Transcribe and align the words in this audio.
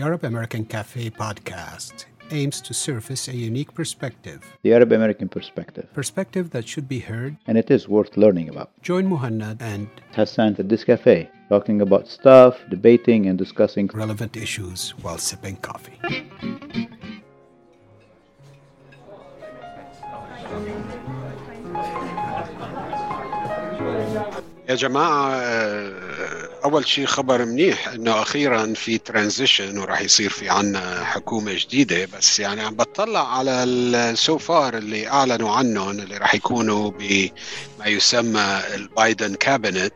Arab 0.02 0.24
American 0.24 0.64
Cafe 0.64 1.10
podcast 1.10 2.06
aims 2.30 2.60
to 2.62 2.74
surface 2.74 3.28
a 3.28 3.36
unique 3.36 3.72
perspective. 3.74 4.42
The 4.62 4.74
Arab 4.74 4.92
American 4.92 5.28
perspective. 5.28 5.86
Perspective 5.94 6.50
that 6.50 6.66
should 6.66 6.88
be 6.88 6.98
heard. 7.00 7.36
And 7.46 7.56
it 7.56 7.70
is 7.70 7.88
worth 7.88 8.16
learning 8.16 8.48
about. 8.48 8.70
Join 8.82 9.08
Muhannad 9.08 9.62
and 9.62 9.88
Hassan 10.14 10.56
at 10.58 10.68
this 10.68 10.84
cafe, 10.84 11.30
talking 11.48 11.80
about 11.80 12.08
stuff, 12.08 12.58
debating, 12.68 13.26
and 13.26 13.38
discussing 13.38 13.88
relevant 13.94 14.36
issues 14.36 14.90
while 15.02 15.18
sipping 15.18 15.56
coffee. 15.56 15.98
يا 24.68 24.74
جماعة 24.74 25.99
أول 26.63 26.87
شيء 26.87 27.05
خبر 27.05 27.45
منيح 27.45 27.87
إنه 27.87 28.21
أخيرا 28.21 28.73
في 28.73 28.97
transition 28.97 29.77
وراح 29.77 30.01
يصير 30.01 30.29
في 30.29 30.49
عنا 30.49 31.03
حكومة 31.03 31.53
جديدة 31.53 32.05
بس 32.17 32.39
يعني 32.39 32.61
عم 32.61 32.75
بطلع 32.75 33.37
على 33.37 33.63
ال 33.63 33.82
so 33.82 34.20
far 34.20 34.77
اللي 34.77 35.07
أعلنوا 35.07 35.51
عنهم 35.51 35.89
اللي 35.89 36.17
راح 36.17 36.35
يكونوا 36.35 36.91
بما 36.91 37.85
يسمى 37.87 38.61
ال 38.75 38.85
Biden 38.85 39.35
cabinet 39.35 39.93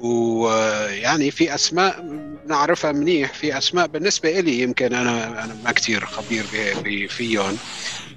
ويعني 0.00 1.30
في 1.30 1.54
أسماء 1.54 2.04
نعرفها 2.46 2.92
منيح 2.92 3.32
في 3.32 3.58
أسماء 3.58 3.86
بالنسبة 3.86 4.40
لي 4.40 4.60
يمكن 4.60 4.94
أنا 4.94 5.44
أنا 5.44 5.56
ما 5.64 5.72
كثير 5.72 6.06
خبير 6.06 6.44
فيهم. 7.08 7.56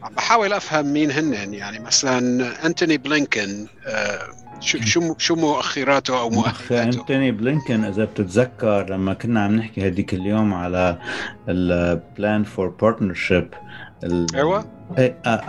عم 0.03 0.13
بحاول 0.13 0.53
أفهم 0.53 0.93
مين 0.93 1.11
هن 1.11 1.53
يعني 1.53 1.79
مثلا 1.79 2.65
انتوني 2.65 2.97
بلينكن 2.97 3.67
آه، 3.87 4.27
شو 4.59 4.77
شو 4.81 5.15
شو 5.17 5.35
مؤخراته 5.35 6.19
أو 6.19 6.29
مؤخراته 6.29 6.83
أنتوني 6.83 7.31
بلينكن 7.31 7.83
إذا 7.83 8.05
بتتذكر 8.05 8.89
لما 8.89 9.13
كنا 9.13 9.43
عم 9.43 9.55
نحكي 9.55 9.87
هذيك 9.87 10.13
اليوم 10.13 10.53
على 10.53 10.97
ال 11.49 11.68
plan 11.68 12.43
for 12.43 12.67
partnership 12.67 13.47
أيوه 14.35 14.65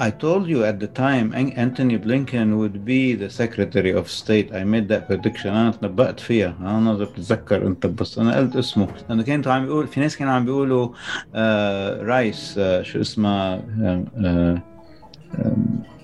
I 0.07 0.11
told 0.11 0.47
you 0.49 0.65
at 0.65 0.81
the 0.81 0.91
time 1.05 1.27
Antony 1.35 1.99
Blinken 1.99 2.57
would 2.61 2.87
be 2.87 3.15
the 3.15 3.29
Secretary 3.29 3.93
of 4.01 4.11
State. 4.11 4.49
I 4.55 4.65
made 4.65 4.89
that 4.89 5.09
prediction. 5.09 5.47
أنا 5.47 5.71
تنبأت 5.71 6.21
فيها. 6.21 6.57
أنا 6.61 6.97
إذا 6.97 7.05
بتتذكر 7.05 7.67
أنت 7.67 7.87
بس 7.87 8.19
أنا 8.19 8.37
قلت 8.37 8.57
اسمه 8.57 8.89
لأنه 9.09 9.23
كانوا 9.23 9.53
عم 9.53 9.65
بيقول 9.65 9.87
في 9.87 10.01
ناس 10.01 10.17
كانوا 10.17 10.33
عم 10.33 10.45
بيقولوا 10.45 10.89
آه 11.35 12.03
رايس 12.03 12.55
آه 12.59 12.83
شو 12.83 13.01
اسمه 13.01 13.31
آه 13.31 14.05
آه 14.25 14.63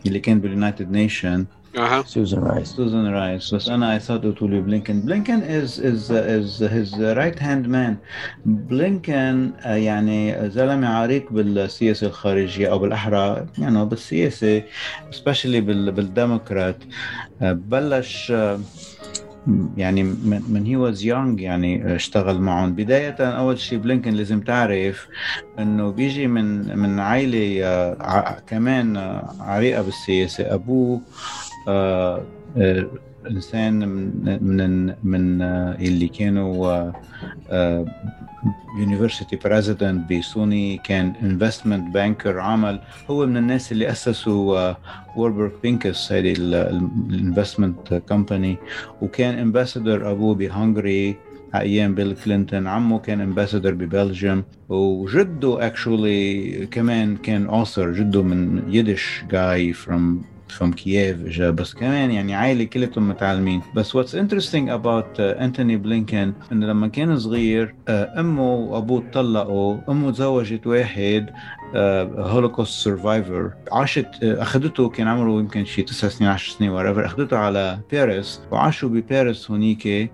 اللي 0.07 0.21
كان 0.21 0.41
بال 0.41 0.53
United 0.53 0.91
Nation 0.91 1.47
Uh-huh. 1.75 2.03
Susan 2.05 2.45
Rice. 2.45 2.75
Susan 2.75 3.11
Rice. 3.13 3.55
بس 3.55 3.69
أنا 3.69 3.99
I 3.99 4.01
thought 4.01 4.25
it 4.25 4.41
would 4.41 4.51
be 4.51 4.61
Blinken. 4.61 5.03
Blinken 5.05 5.41
is 5.43 5.79
is 5.79 6.11
is 6.11 6.59
his 6.59 6.99
right 7.17 7.39
hand 7.39 7.69
man. 7.69 7.97
بلينكن 8.45 9.53
يعني 9.65 10.51
زلمة 10.51 10.89
عريق 10.89 11.33
بالسياسة 11.33 12.07
الخارجية 12.07 12.71
أو 12.71 12.79
بالأحرى 12.79 13.47
يعني 13.59 13.85
بالسياسة 13.85 14.63
especially 15.13 15.57
بال 15.57 15.93
بالديمقراط 15.93 16.77
بلش 17.41 18.33
يعني 19.77 20.03
من 20.49 20.67
he 20.67 20.77
was 20.77 21.05
young 21.05 21.41
يعني 21.41 21.97
اشتغل 21.97 22.41
معهم 22.41 22.75
بداية 22.75 23.17
أول 23.21 23.59
شيء 23.59 23.79
بلينكن 23.79 24.15
لازم 24.15 24.41
تعرف 24.41 25.09
إنه 25.59 25.91
بيجي 25.91 26.27
من 26.27 26.79
من 26.79 27.01
عائلة 27.01 27.95
كمان 28.47 28.97
عريقة 29.41 29.83
بالسياسة 29.83 30.55
أبوه 30.55 31.01
انسان 33.27 33.89
من 33.89 34.39
من 34.43 34.95
من 35.05 35.43
آه 35.43 35.75
اللي 35.75 36.09
كانوا 36.09 36.93
university 38.79 39.37
president 39.37 40.13
ب 40.13 40.26
SUNY 40.26 40.77
كان 40.85 41.13
investment 41.23 41.95
banker 41.95 42.41
عمل. 42.41 42.81
هو 43.11 43.27
من 43.27 43.37
الناس 43.37 43.73
اللي 43.73 43.91
أسسوا 43.91 44.75
Warburg 45.17 45.51
Pincus 45.63 46.13
هذه 46.13 46.33
ال 46.39 46.54
investment 46.54 48.03
company 48.09 48.57
وكان 49.03 49.39
ambassador 49.39 50.11
أبوه 50.11 50.35
بهنغري 50.35 51.17
أيام 51.55 51.95
بيل 51.95 52.15
كلينتون. 52.25 52.67
عمه 52.67 52.99
كان 52.99 53.21
ambassador 53.21 53.75
ب 53.75 53.83
Belgium. 53.83 54.45
وجده 54.69 55.67
actually 55.67 56.67
كمان 56.67 57.17
كان 57.17 57.47
author 57.47 57.93
جده 57.93 58.23
من 58.23 58.63
Yiddish 58.69 59.25
جاي 59.31 59.73
from 59.73 60.23
from 60.59 60.75
كييف 60.75 61.27
اجا 61.27 61.51
بس 61.51 61.75
كمان 61.75 62.11
يعني 62.11 62.35
عائلة 62.35 62.65
كلهم 62.65 63.09
متعلمين. 63.09 63.63
بس 63.75 63.97
what's 63.97 64.15
interesting 64.15 64.69
about 64.69 65.21
انتوني 65.21 65.77
uh, 65.77 65.81
بلينكن 65.81 66.33
انه 66.53 66.67
لما 66.67 66.89
كان 66.89 67.19
صغير 67.19 67.67
uh, 67.67 67.91
أمه 67.91 68.55
وأبوه 68.55 69.11
طلقوا 69.13 69.77
أمه 69.89 70.11
تزوجت 70.11 70.67
واحد 70.67 71.31
Holocaust 71.75 72.81
uh, 72.81 72.85
survivor 72.85 73.51
عاشت 73.73 74.07
اخذته 74.23 74.89
كان 74.89 75.09
عمره 75.09 75.41
يمكن 75.41 75.65
شي 75.65 75.83
تسع 75.83 76.09
سنين 76.09 76.31
10 76.31 76.59
سنين 76.59 76.71
وريفر 76.71 77.07
اخذته 77.07 77.37
على 77.37 77.79
باريس 77.93 78.41
وعاشوا 78.51 78.89
بباريس 78.89 79.51
هونيك. 79.51 80.11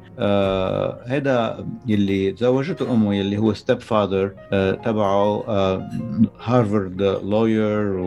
هذا 1.07 1.67
يلي 1.87 2.33
تزوجته 2.33 2.93
أمه 2.93 3.15
يلي 3.15 3.39
هو 3.39 3.53
step 3.53 3.81
father 3.81 4.33
تبعه 4.85 5.45
هارفارد 6.43 7.03
lawyer 7.03 7.99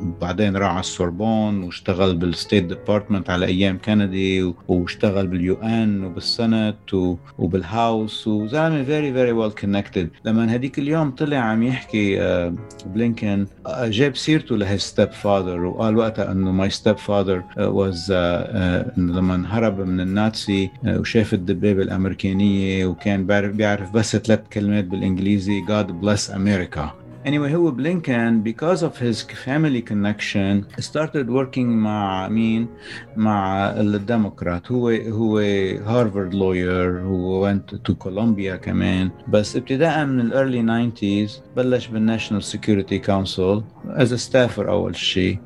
وبعدين 0.00 0.56
راح 0.56 0.70
على 0.70 0.80
السوربون 0.80 1.62
واشتغل 1.62 2.16
بال 2.16 2.30
State 2.30 2.64
Department 2.64 3.30
على 3.30 3.46
أيام 3.46 3.78
كندي 3.84 4.54
واشتغل 4.68 5.26
بال 5.26 5.54
UN 5.54 6.04
وبال 6.04 6.34
Senate 6.34 6.94
وبال 7.38 7.72
House 7.72 8.28
وزلمة 8.28 8.82
very 8.82 9.12
very 9.12 9.32
well 9.32 9.50
connected 9.50 10.10
لما 10.24 10.54
هديك 10.54 10.78
اليوم 10.78 11.10
طلع 11.10 11.36
عم 11.36 11.62
يحكي 11.62 12.18
بلينكن 12.98 13.46
جاب 13.84 14.16
سيرته 14.16 14.56
لهي 14.56 14.78
step 14.78 15.12
father 15.12 15.64
وقال 15.64 15.96
وقتها 15.96 16.32
إنه 16.32 16.52
my 16.52 16.70
step 16.70 16.96
father 16.96 17.42
was 17.58 18.12
لما 18.96 19.44
هرب 19.48 19.80
من 19.80 20.00
الناتسي 20.00 20.70
وشاف 20.86 21.34
الدبابة 21.34 21.82
الأمريكانية 21.82 22.86
وكان 22.86 23.26
بيعرف 23.26 23.90
بس 23.92 24.16
ثلاث 24.16 24.40
كلمات 24.52 24.84
بالإنجليزي 24.84 25.62
God 25.68 25.86
bless 26.04 26.30
America. 26.30 27.07
Anyway, 27.28 27.54
هو 27.54 27.70
بلينكن 27.70 28.42
because 28.44 28.82
of 28.82 28.92
his 28.98 29.22
family 29.46 29.82
connection 29.82 30.80
started 30.80 31.28
working 31.28 31.58
مع 31.58 32.28
مين؟ 32.28 32.68
مع 33.16 33.70
الديمقراط 33.70 34.72
هو 34.72 34.88
هو 34.88 35.38
هارفارد 35.86 36.32
lawyer. 36.32 37.04
هو 37.04 37.52
went 37.52 37.74
to 37.90 37.94
Columbia 38.04 38.54
كمان. 38.54 39.10
بس 39.28 39.56
ابتداء 39.56 40.06
من 40.06 40.20
ال 40.20 40.32
early 40.32 40.90
90s 40.90 41.56
بلش 41.56 41.86
بال 41.86 41.97
National 41.97 42.42
Security 42.42 42.98
Council 42.98 43.62
as 43.88 44.08
a 44.08 44.30
staffer 44.30 44.58
أول 44.68 44.96
شيء. 44.96 45.38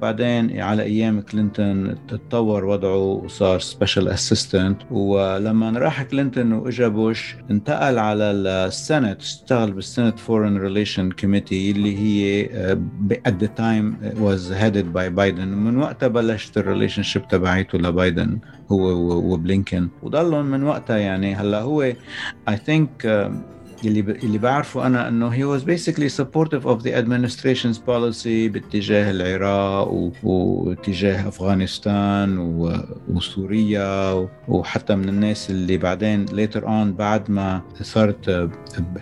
بعدين 0.00 0.60
على 0.60 0.82
أيام 0.82 1.20
كلينتون 1.20 2.06
تطور 2.08 2.64
وضعه 2.64 2.96
وصار 2.96 3.58
special 3.60 4.08
assistant 4.08 4.82
ولما 4.90 5.78
راح 5.78 6.02
كلينتون 6.02 6.52
وإجا 6.52 6.88
بوش 6.88 7.36
انتقل 7.50 7.98
على 7.98 8.24
ال 8.24 8.38
Senate 8.38 9.20
اشتغل 9.20 9.72
بال 9.72 9.84
Senate 9.84 10.18
Foreign 10.18 10.56
Relation 10.56 11.10
Committee 11.10 11.70
اللي 11.70 11.98
هي 11.98 12.48
at 13.28 13.32
the 13.42 13.48
time 13.48 13.96
was 14.20 14.52
headed 14.62 14.86
by 14.94 15.08
بايدن 15.08 15.48
من 15.48 15.76
وقتها 15.76 16.08
بلشت 16.08 16.58
ال 16.58 17.02
relationship 17.02 17.28
تبعيته 17.28 17.78
لبايدن 17.78 18.38
هو 18.72 18.88
وبلينكن. 19.32 19.88
وضلهم 20.02 20.46
من 20.46 20.62
وقتها 20.62 20.96
يعني 20.96 21.34
هلا 21.34 21.60
هو 21.60 21.92
I 22.50 22.52
think 22.52 22.88
uh, 23.04 23.30
اللي 23.85 24.01
ب... 24.01 24.09
اللي 24.09 24.37
بعرفه 24.37 24.87
انا 24.87 25.07
انه 25.07 25.31
he 25.31 25.59
was 25.59 25.63
basically 25.63 26.09
supportive 26.09 26.65
of 26.65 26.83
the 26.83 26.91
administration's 26.91 27.77
policy 27.77 28.51
باتجاه 28.51 29.11
العراق 29.11 29.91
و... 29.91 30.11
واتجاه 30.23 31.27
افغانستان 31.27 32.37
و... 32.37 32.73
وسوريا 33.09 34.11
و... 34.11 34.29
وحتى 34.47 34.95
من 34.95 35.09
الناس 35.09 35.49
اللي 35.49 35.77
بعدين 35.77 36.25
later 36.27 36.61
on 36.61 36.97
بعد 36.97 37.31
ما 37.31 37.61
صارت 37.81 38.49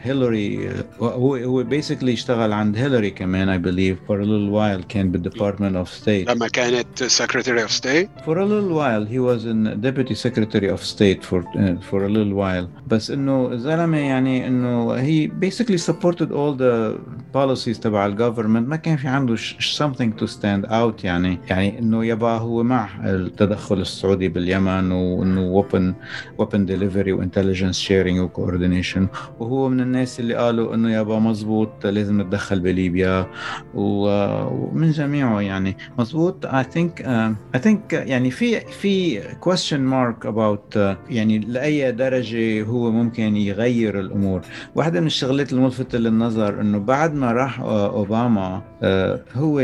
هيلاري 0.02 0.70
هو 1.00 1.36
هو 1.36 1.64
basically 1.64 2.10
اشتغل 2.10 2.54
عند 2.54 2.78
هيلاري 2.78 3.10
كمان 3.10 3.60
I 3.60 3.66
believe 3.66 4.10
for 4.10 4.16
a 4.16 4.26
little 4.26 4.52
while 4.54 4.88
كان 4.90 5.12
بالديبارتمنت 5.12 5.88
of 5.88 5.90
state 6.04 6.32
لما 6.32 6.48
كانت 6.48 7.04
secretary 7.04 7.68
of 7.68 7.72
state 7.72 8.26
for 8.26 8.38
a 8.38 8.46
little 8.46 8.74
while 8.74 9.06
he 9.06 9.20
was 9.20 9.46
in 9.46 9.82
deputy 9.82 10.16
secretary 10.16 10.70
of 10.76 10.84
state 10.84 11.24
for 11.24 11.42
uh, 11.42 11.92
for 11.92 12.04
a 12.06 12.10
little 12.10 12.34
while 12.34 12.88
بس 12.88 13.12
انه 13.12 13.52
الزلمه 13.52 13.98
يعني 13.98 14.48
انه 14.48 14.67
انه 14.69 14.93
هي 14.93 15.29
basically 15.29 15.79
supported 15.79 16.31
all 16.31 16.55
the 16.55 16.99
policies 17.35 17.81
تبع 17.81 18.07
ال 18.07 18.12
government 18.12 18.69
ما 18.69 18.77
كان 18.77 18.97
في 18.97 19.09
عنده 19.09 19.37
something 19.37 20.21
to 20.21 20.27
stand 20.27 20.71
out 20.71 21.05
يعني. 21.05 21.39
يعني 21.51 21.79
إنه 21.79 22.05
يبا 22.05 22.29
هو 22.29 22.63
مع 22.63 22.89
التدخل 23.05 23.81
السعودي 23.81 24.29
باليمن 24.29 24.93
وإنه 24.93 25.63
weapon 25.63 25.95
weapon 26.43 26.69
delivery 26.69 27.09
و 27.09 27.14
intelligence 27.14 27.79
sharing 27.79 28.21
و 28.21 28.28
coordination 28.28 29.09
وهو 29.39 29.69
من 29.69 29.81
الناس 29.81 30.21
اللي 30.21 30.35
قالوا 30.35 30.75
إنه 30.75 30.93
يبا 30.93 31.19
مزبوط 31.19 31.87
لازم 31.87 32.21
نتدخل 32.21 32.61
بليبيا. 32.61 33.27
ومن 33.75 34.91
جميعه 34.91 35.41
يعني. 35.41 35.77
مزبوط 35.99 36.47
think 36.47 37.01
uh, 37.01 37.57
I 37.57 37.59
think 37.59 37.93
يعني 37.93 38.31
في 38.31 38.61
في 38.61 39.21
question 39.21 39.81
mark 39.93 40.27
about 40.27 40.77
uh, 40.77 41.11
يعني 41.11 41.39
لأي 41.39 41.93
درجة 41.93 42.63
هو 42.63 42.91
ممكن 42.91 43.37
يغير 43.37 44.01
الأمور. 44.01 44.41
واحدة 44.75 45.01
من 45.01 45.07
الشغلات 45.07 45.53
الملفتة 45.53 45.99
للنظر 45.99 46.61
إنه 46.61 46.79
بعد 46.79 47.15
ما 47.15 47.33
راح 47.33 47.61
أوباما 47.61 48.63
آه، 48.83 49.25
هو 49.35 49.63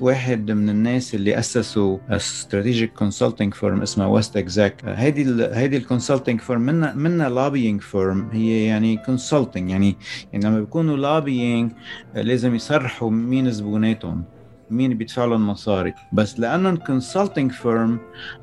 واحد 0.00 0.50
من 0.50 0.68
الناس 0.68 1.14
اللي 1.14 1.38
أسسوا 1.38 1.98
strategic 2.10 2.92
consulting 2.92 3.54
firm 3.54 3.82
اسمها 3.82 4.06
WestExec 4.06 4.84
هيدي 4.84 5.44
هيدي 5.44 5.76
ال 5.76 5.82
consulting 5.82 6.40
firm 6.40 6.60
منا 6.60 6.94
منا 6.94 7.28
lobbying 7.28 7.80
firm 7.80 8.28
هي 8.32 8.66
يعني 8.66 8.96
consulting 8.96 9.70
يعني 9.70 9.96
يعني 10.32 10.46
لما 10.46 10.60
بيكونوا 10.60 10.96
lobbying 10.96 11.72
لازم 12.14 12.54
يصرحوا 12.54 13.10
مين 13.10 13.50
زبوناتهم 13.50 14.24
مين 14.70 14.94
بيدفع 14.94 15.24
لهم 15.24 15.48
مصاري. 15.50 15.94
بس 16.12 16.40
لأنهم 16.40 16.76
consulting 16.76 17.50
firm 17.62 17.98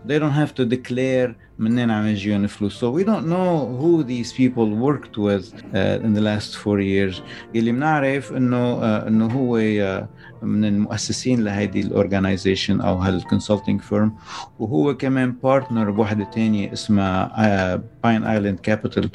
they 0.08 0.20
don't 0.20 0.36
have 0.42 0.54
to 0.54 0.66
declare 0.66 1.49
منين 1.60 1.92
عم 1.92 2.06
يجيهم 2.06 2.48
فلوس. 2.48 2.80
So 2.80 2.90
we 2.90 3.04
don't 3.04 3.28
know 3.28 3.66
who 3.82 4.04
these 4.04 4.32
people 4.34 4.68
worked 4.88 5.18
with 5.18 5.54
uh, 5.74 6.06
in 6.06 6.14
the 6.14 6.22
last 6.22 6.58
four 6.58 6.80
years. 6.80 7.22
اللي 7.56 7.72
بنعرف 7.72 8.34
إنه 8.34 8.80
uh, 8.80 9.08
إنه 9.08 9.26
هو 9.26 9.60
uh, 9.60 10.06
من 10.42 10.66
المؤسسين 10.66 11.44
لهيدي 11.44 11.82
ال 11.82 11.89
organization 11.89 12.82
أو 12.82 12.96
هال 12.96 13.10
consulting 13.10 13.82
firm 13.82 14.14
وهو 14.60 14.98
كمان 14.98 15.32
partner 15.44 15.92
بوحدة 15.92 16.24
تانية 16.24 16.74
اسمها 16.74 17.82
Pine 18.04 18.24
Island 18.24 18.60
Capital 18.60 19.10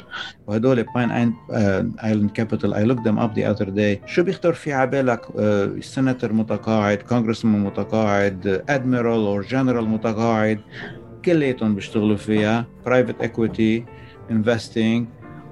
وهدول 0.47 0.83
Pine 0.95 1.33
Island 2.03 2.31
Capital 2.31 2.73
I 2.73 2.83
looked 2.83 3.07
them 3.07 3.19
up 3.19 3.39
the 3.39 3.51
other 3.51 3.69
day 3.69 4.01
شو 4.05 4.23
بيخطر 4.23 4.53
في 4.53 4.73
عبالك 4.73 5.21
سنتر 5.81 6.33
متقاعد 6.33 6.97
congressman 6.97 7.63
متقاعد 7.63 8.63
admiral 8.69 9.25
أو 9.25 9.41
جنرال 9.41 9.89
متقاعد 9.89 10.59
كلياتهم 11.25 11.75
بيشتغلوا 11.75 12.17
فيها 12.17 12.65
private 12.85 13.15
equity 13.21 13.85
investing 14.31 15.07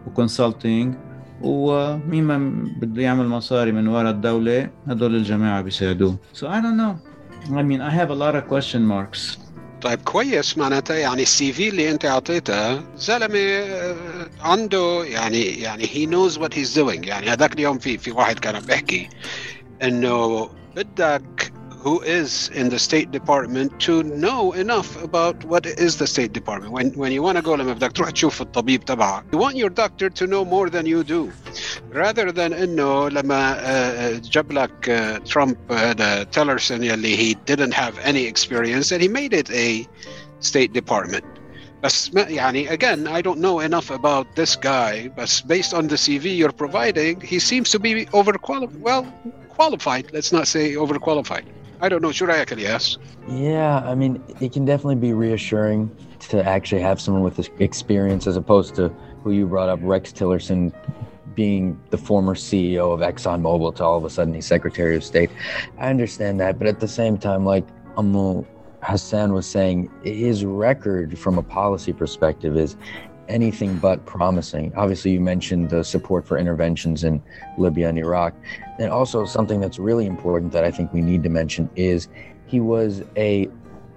و 0.08 0.16
consulting 0.16 0.96
ومين 1.42 2.24
ما 2.24 2.38
بده 2.82 3.02
يعمل 3.02 3.28
مصاري 3.28 3.72
من 3.72 3.88
وراء 3.88 4.12
الدولة 4.12 4.70
هدول 4.88 5.16
الجماعة 5.16 5.62
بيساعدوه. 5.62 6.18
So 6.34 6.48
I 6.48 6.62
don't 6.62 6.78
know. 6.78 6.96
I 7.50 7.64
mean 7.64 7.82
I 7.82 7.90
have 7.90 8.10
a 8.10 8.16
lot 8.16 8.36
of 8.36 8.48
question 8.48 8.82
marks. 8.88 9.38
طيب 9.82 10.00
كويس. 10.02 10.58
معناتها 10.58 10.96
يعني 10.96 11.22
ال 11.22 11.54
CV 11.54 11.70
اللي 11.70 11.92
انت 11.92 12.06
اعطيته 12.06 12.82
زلمة 12.96 13.64
عنده 14.42 15.04
يعني 15.04 15.42
يعني 15.42 15.84
هي 15.92 16.06
نوز 16.06 16.38
وات 16.38 16.58
هيز 16.58 16.80
دوينج 16.80 17.06
يعني 17.06 17.30
هذاك 17.30 17.54
اليوم 17.54 17.80
في 17.80 17.98
في 17.98 18.12
واحد 18.12 18.40
كان 18.40 18.60
بيحكي 18.60 19.10
إنه 19.84 20.50
بدك 20.76 21.43
who 21.89 22.01
is 22.03 22.51
in 22.55 22.69
the 22.69 22.79
State 22.79 23.11
Department 23.13 23.79
to 23.81 24.03
know 24.03 24.53
enough 24.53 25.01
about 25.03 25.45
what 25.45 25.65
is 25.65 25.97
the 25.97 26.07
State 26.07 26.33
Department. 26.33 26.73
When 26.73 26.91
when 27.03 27.13
you 27.13 27.23
want 27.23 27.37
to 27.37 27.43
go 27.43 27.57
لما 27.57 27.73
بدك 27.73 27.93
تروح 27.93 28.11
تشوف 28.11 28.41
الطبيب 28.43 28.85
تبعك, 28.85 29.25
you 29.33 29.39
want 29.39 29.57
your 29.57 29.71
doctor 29.71 30.11
to 30.11 30.27
know 30.27 30.45
more 30.45 30.69
than 30.71 30.87
you 30.87 31.05
do. 31.05 31.33
Rather 31.93 32.33
than 32.33 32.53
انه 32.53 33.09
لما 33.09 34.21
جاب 34.21 34.53
لك 34.53 35.21
ترامب 35.27 35.57
هذا 35.73 36.23
تيلرسون 36.23 36.83
يلي 36.83 37.17
he 37.17 37.35
didn't 37.35 37.75
have 37.75 37.99
any 38.03 38.25
experience 38.27 38.93
and 38.93 39.01
he 39.01 39.09
made 39.09 39.33
it 39.33 39.51
a 39.51 39.87
State 40.41 40.73
Department. 40.73 41.25
بس 41.83 42.11
يعني 42.15 42.69
again 42.69 43.07
I 43.07 43.23
don't 43.23 43.39
know 43.39 43.61
enough 43.61 43.91
about 43.91 44.27
this 44.35 44.57
guy 44.57 45.09
but 45.17 45.43
based 45.47 45.73
on 45.75 45.87
the 45.87 45.97
CV 45.97 46.37
you're 46.37 46.59
providing 46.65 47.21
he 47.21 47.39
seems 47.39 47.71
to 47.71 47.79
be 47.79 48.07
overqualified 48.07 48.81
well 48.81 49.07
qualified 49.57 50.05
let's 50.13 50.33
not 50.33 50.47
say 50.49 50.75
overqualified 50.75 51.45
I 51.84 51.90
don't 51.90 52.02
know. 52.02 52.14
Should 52.14 52.30
I 52.30 52.38
actually 52.38 52.66
ask? 52.66 52.98
Yeah, 53.28 53.80
I 53.80 53.94
mean, 53.94 54.24
it 54.40 54.54
can 54.54 54.64
definitely 54.64 54.96
be 54.96 55.12
reassuring 55.12 55.94
to 56.30 56.42
actually 56.42 56.82
have 56.82 57.02
someone 57.02 57.24
with 57.24 57.36
this 57.36 57.50
experience 57.60 58.26
as 58.26 58.38
opposed 58.38 58.74
to 58.76 58.88
who 59.22 59.32
you 59.32 59.46
brought 59.46 59.68
up, 59.68 59.80
Rex 59.82 60.14
Tillerson 60.14 60.74
being 61.36 61.78
the 61.90 61.98
former 61.98 62.36
CEO 62.36 62.94
of 62.94 63.02
ExxonMobil 63.02 63.76
to 63.76 63.84
all 63.84 63.98
of 63.98 64.06
a 64.06 64.10
sudden 64.10 64.34
he's 64.34 64.46
Secretary 64.46 64.96
of 64.96 65.04
State. 65.04 65.30
I 65.78 65.90
understand 65.90 66.40
that, 66.40 66.58
but 66.58 66.68
at 66.68 66.80
the 66.80 66.88
same 66.88 67.18
time, 67.18 67.44
like 67.44 67.68
Amu 67.98 68.46
Hassan 68.82 69.34
was 69.34 69.46
saying, 69.46 69.92
his 70.06 70.46
record 70.46 71.20
from 71.20 71.38
a 71.38 71.44
policy 71.44 71.92
perspective 71.92 72.56
is 72.56 72.78
anything 73.28 73.78
but 73.78 74.06
promising. 74.06 74.74
Obviously, 74.76 75.12
you 75.12 75.20
mentioned 75.20 75.70
the 75.70 75.84
support 75.84 76.26
for 76.26 76.38
interventions 76.38 77.04
in 77.04 77.22
Libya 77.58 77.90
and 77.90 77.98
Iraq. 77.98 78.34
And 78.80 78.90
also, 78.90 79.26
something 79.26 79.60
that's 79.60 79.80
really 79.80 80.06
important 80.06 80.52
that 80.54 80.64
I 80.64 80.72
think 80.72 80.94
we 80.94 81.02
need 81.02 81.24
to 81.24 81.30
mention 81.30 81.70
is 81.76 82.08
he 82.48 82.60
was 82.60 83.04
a 83.16 83.48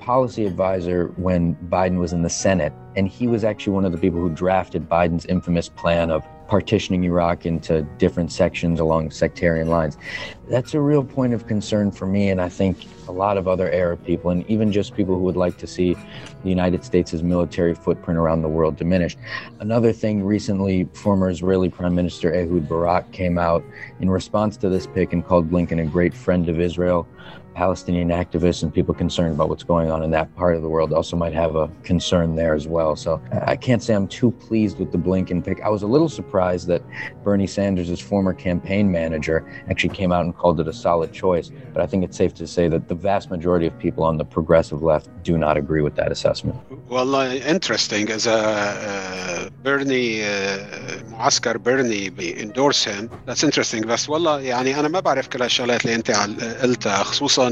policy 0.01 0.47
advisor 0.47 1.09
when 1.17 1.57
Biden 1.69 1.99
was 1.99 2.13
in 2.13 2.23
the 2.23 2.31
Senate. 2.31 2.73
And 2.95 3.09
he 3.09 3.27
was 3.27 3.45
actually 3.45 3.73
one 3.73 3.85
of 3.85 3.93
the 3.93 3.99
people 3.99 4.21
who 4.21 4.31
drafted 4.31 4.89
Biden's 4.89 5.27
infamous 5.27 5.69
plan 5.69 6.11
of 6.11 6.25
partitioning 6.49 7.05
Iraq 7.05 7.47
into 7.47 7.83
different 7.99 8.33
sections 8.33 8.81
along 8.81 9.11
sectarian 9.11 9.69
lines. 9.69 9.99
That's 10.49 10.75
a 10.75 10.81
real 10.81 11.05
point 11.05 11.35
of 11.35 11.47
concern 11.47 11.91
for 11.91 12.07
me, 12.07 12.31
and 12.31 12.41
I 12.41 12.49
think 12.49 12.87
a 13.09 13.13
lot 13.13 13.37
of 13.37 13.49
other 13.49 13.71
Arab 13.71 14.05
people, 14.05 14.31
and 14.31 14.49
even 14.49 14.73
just 14.73 14.95
people 14.95 15.17
who 15.17 15.23
would 15.23 15.37
like 15.37 15.59
to 15.59 15.67
see 15.67 15.95
the 15.95 16.49
United 16.49 16.85
States' 16.85 17.15
military 17.15 17.75
footprint 17.75 18.19
around 18.19 18.43
the 18.43 18.49
world 18.49 18.77
diminished. 18.77 19.19
Another 19.61 19.93
thing 19.93 20.23
recently, 20.23 20.85
former 20.93 21.31
Israeli 21.31 21.69
Prime 21.69 21.95
Minister 21.95 22.33
Ehud 22.35 22.69
Barak 22.69 23.11
came 23.13 23.39
out 23.39 23.65
in 24.01 24.09
response 24.09 24.57
to 24.59 24.69
this 24.69 24.87
pick 24.87 25.13
and 25.13 25.25
called 25.25 25.51
Blinken 25.51 25.83
a 25.83 25.87
great 25.87 26.15
friend 26.15 26.49
of 26.49 26.61
Israel. 26.61 27.07
Palestinian 27.56 28.10
activists 28.10 28.64
and 28.64 28.74
people 28.74 28.94
concerned 28.94 29.34
about 29.36 29.50
what's 29.50 29.64
going 29.64 29.92
on 29.92 30.04
in 30.04 30.12
that 30.12 30.34
part 30.36 30.56
of 30.56 30.62
the 30.62 30.70
world 30.70 30.94
also 30.94 31.18
might 31.18 31.34
have 31.34 31.56
a 31.56 31.68
concern 31.84 32.36
there 32.36 32.54
as 32.54 32.68
well. 32.68 32.96
So 32.96 33.22
I 33.46 33.56
can't 33.56 33.84
say 33.84 33.94
I'm 33.94 34.08
too 34.08 34.32
pleased 34.32 34.80
with 34.80 34.92
the 34.92 34.98
Blinken 34.98 35.44
pick. 35.44 35.62
I 35.62 35.70
was 35.70 35.84
a 35.84 35.88
little 35.88 36.10
surprised 36.10 36.68
that 36.68 36.82
Bernie 37.24 37.48
Sanders' 37.48 38.00
former 38.00 38.34
campaign 38.34 38.92
manager 38.92 39.38
actually 39.70 39.94
came 39.94 40.12
out 40.12 40.24
and 40.26 40.36
called 40.36 40.60
it 40.60 40.68
a 40.68 40.74
solid 40.74 41.12
choice. 41.12 41.52
But 41.74 41.82
I 41.84 41.88
think 41.88 42.04
it's 42.06 42.18
safe 42.18 42.34
to 42.36 42.48
say 42.48 42.68
that 42.70 42.88
the 42.88 42.96
vast 42.96 43.30
majority 43.30 43.68
of 43.68 43.78
people 43.80 44.04
on 44.04 44.18
the 44.18 44.26
progressive 44.26 44.82
left 44.82 45.10
do 45.24 45.38
not 45.38 45.58
agree 45.58 45.82
with 45.82 45.96
that 45.96 46.12
assessment. 46.12 46.58
Well, 46.90 47.16
uh, 47.16 47.34
interesting. 47.34 48.10
As 48.10 48.28
a 48.28 48.32
uh, 48.32 49.50
Bernie 49.64 50.24
uh, 50.24 50.58
معسكر 51.12 51.58
Bernie 51.58 52.10
endorse 52.40 52.84
him, 52.86 53.10
that's 53.26 53.44
interesting. 53.44 53.82
بس 53.86 54.10
والله 54.10 54.40
يعني 54.42 54.80
أنا 54.80 54.88
ما 54.88 55.00
بعرف 55.00 55.28
كل 55.28 55.44
الشغلات 55.44 55.86
اللي 55.86 55.96
أنت 55.96 56.12
قلتها 56.62 57.04
خصوصا 57.04 57.45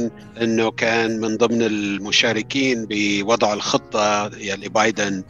إنه 0.43 0.71
كان 0.71 1.21
من 1.21 1.37
ضمن 1.37 1.63
المشاركين 1.63 2.87
بوضع 2.91 3.53
الخطة 3.53 4.31
يلي 4.39 4.69
بايدن 4.69 5.25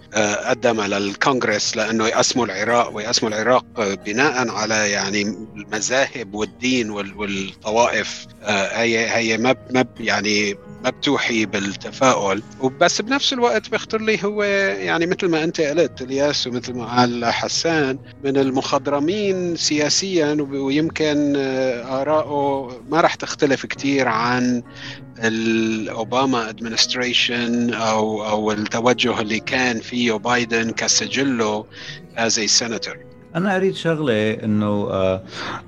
قدمها 0.49 0.89
للكونغرس 0.89 1.77
لأنه 1.77 2.07
يقسموا 2.07 2.47
العراق 2.47 2.97
ويقسموا 2.97 3.31
العراق 3.31 3.65
بناء 4.07 4.49
على 4.51 4.91
يعني 4.91 5.23
المذاهب 5.57 6.35
والدين 6.35 6.91
والطوائف 6.91 8.27
هي 8.49 9.09
هي 9.11 9.39
ما 9.39 9.55
يعني 10.01 10.55
ما 10.85 10.91
بتوحي 10.91 11.47
بالتفاؤل. 11.47 12.43
وبس 12.61 13.01
بنفس 13.01 13.33
الوقت 13.33 13.71
بيخطر 13.71 14.01
لي 14.01 14.25
هو 14.25 14.43
يعني 14.43 15.07
مثل 15.07 15.29
ما 15.29 15.45
أنت 15.45 15.61
قلت 15.61 16.03
إلياس 16.03 16.47
ومثل 16.47 16.73
ما 16.75 16.85
قال 16.97 17.25
حسان 17.25 17.99
من 18.25 18.37
المخضرمين 18.37 19.57
سياسيا 19.57 20.37
ويمكن 20.51 21.37
آراءه 21.87 22.71
ما 22.91 23.01
راح 23.01 23.15
تختلف 23.15 23.67
كثير 23.67 24.09
عن 24.09 24.54
الأوباما 25.25 26.49
ادمنستريشن 26.49 27.75
أو 27.75 28.25
أو 28.25 28.53
التوجه 28.53 29.21
اللي 29.21 29.41
كان 29.41 29.81
فيه 29.81 30.13
بايدن 30.13 30.71
كسجله 30.71 31.65
as 32.17 32.39
a 32.39 32.47
senator 32.47 32.97
أنا 33.35 33.57
أريد 33.57 33.75
شغلة 33.75 34.31
إنه 34.31 34.89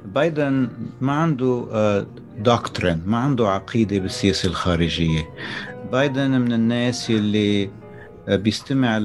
بايدن 0.05 0.69
ما 1.01 1.13
عنده 1.13 2.07
doctrine 2.39 3.03
ما 3.07 3.19
عنده 3.19 3.49
عقيدة 3.49 3.99
بالسياسة 3.99 4.49
الخارجية. 4.49 5.29
بايدن 5.93 6.41
من 6.41 6.53
الناس 6.53 7.11
اللي 7.11 7.71
بيستمع 8.29 8.99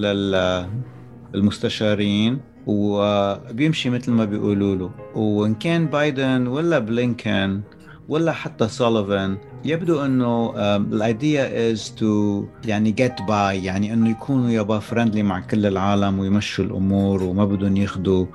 للمستشارين 1.34 2.40
وبيمشي 2.66 3.90
مثل 3.90 4.12
ما 4.12 4.26
بيقولوا 4.26 4.76
له. 4.76 4.92
وإن 5.16 5.56
كان 5.56 5.88
بايدن 5.88 6.48
ولا 6.48 6.80
بلينكن 6.80 7.62
ولا 8.10 8.32
حتى 8.32 8.68
سوليفان 8.68 9.38
يبدو 9.66 10.06
إنه 10.06 10.54
ال 10.78 10.97
idea 10.97 11.72
is 11.72 11.96
to 11.98 12.44
يعني 12.66 12.92
get 12.92 13.22
by 13.22 13.64
يعني 13.64 13.94
إنه 13.94 14.10
يكونوا 14.10 14.50
يابا 14.50 14.80
friendly 14.80 15.24
مع 15.24 15.40
كل 15.40 15.66
العالم 15.66 16.20
ويمشوا 16.20 16.66
الأمور 16.66 17.24
وما 17.24 17.46
بدهم 17.46 17.78
ياخذوا 17.78 18.26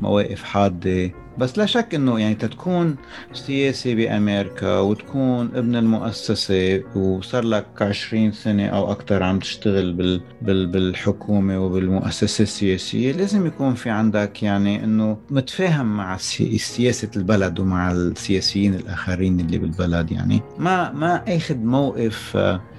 مواقف 0.00 0.42
حادة. 0.42 1.10
بس 1.38 1.58
لا 1.58 1.66
شك 1.66 1.94
إنه 1.94 2.20
يعني 2.20 2.34
تكون 2.34 2.96
سياسي 3.32 3.94
بأمريكا 3.94 4.78
وتكون 4.78 5.50
ابن 5.54 5.76
المؤسسة 5.76 6.82
وصار 6.96 7.44
لك 7.44 7.66
20 7.80 8.32
سنة 8.32 8.66
أو 8.66 8.92
أكثر 8.92 9.22
عم 9.22 9.38
تشتغل 9.38 9.92
بال 9.92 10.20
بال 10.42 10.66
بالحكومة 10.66 11.58
وبالمؤسسة 11.64 12.42
السياسية 12.42 13.12
لازم 13.12 13.46
يكون 13.46 13.74
في 13.74 13.90
عندك 13.90 14.42
يعني 14.42 14.84
إنه 14.84 15.18
متفاهم 15.30 15.96
مع 15.96 16.16
سياسة 16.16 17.10
البلد 17.16 17.60
ومع 17.60 17.92
السياسيين 17.92 18.74
الآخرين 18.74 19.40
اللي 19.40 19.58
بالبلد 19.58 20.12
يعني. 20.12 20.40
ما 20.58 20.92
ما 20.92 21.36
أخذ 21.36 21.56
موقف 21.56 22.38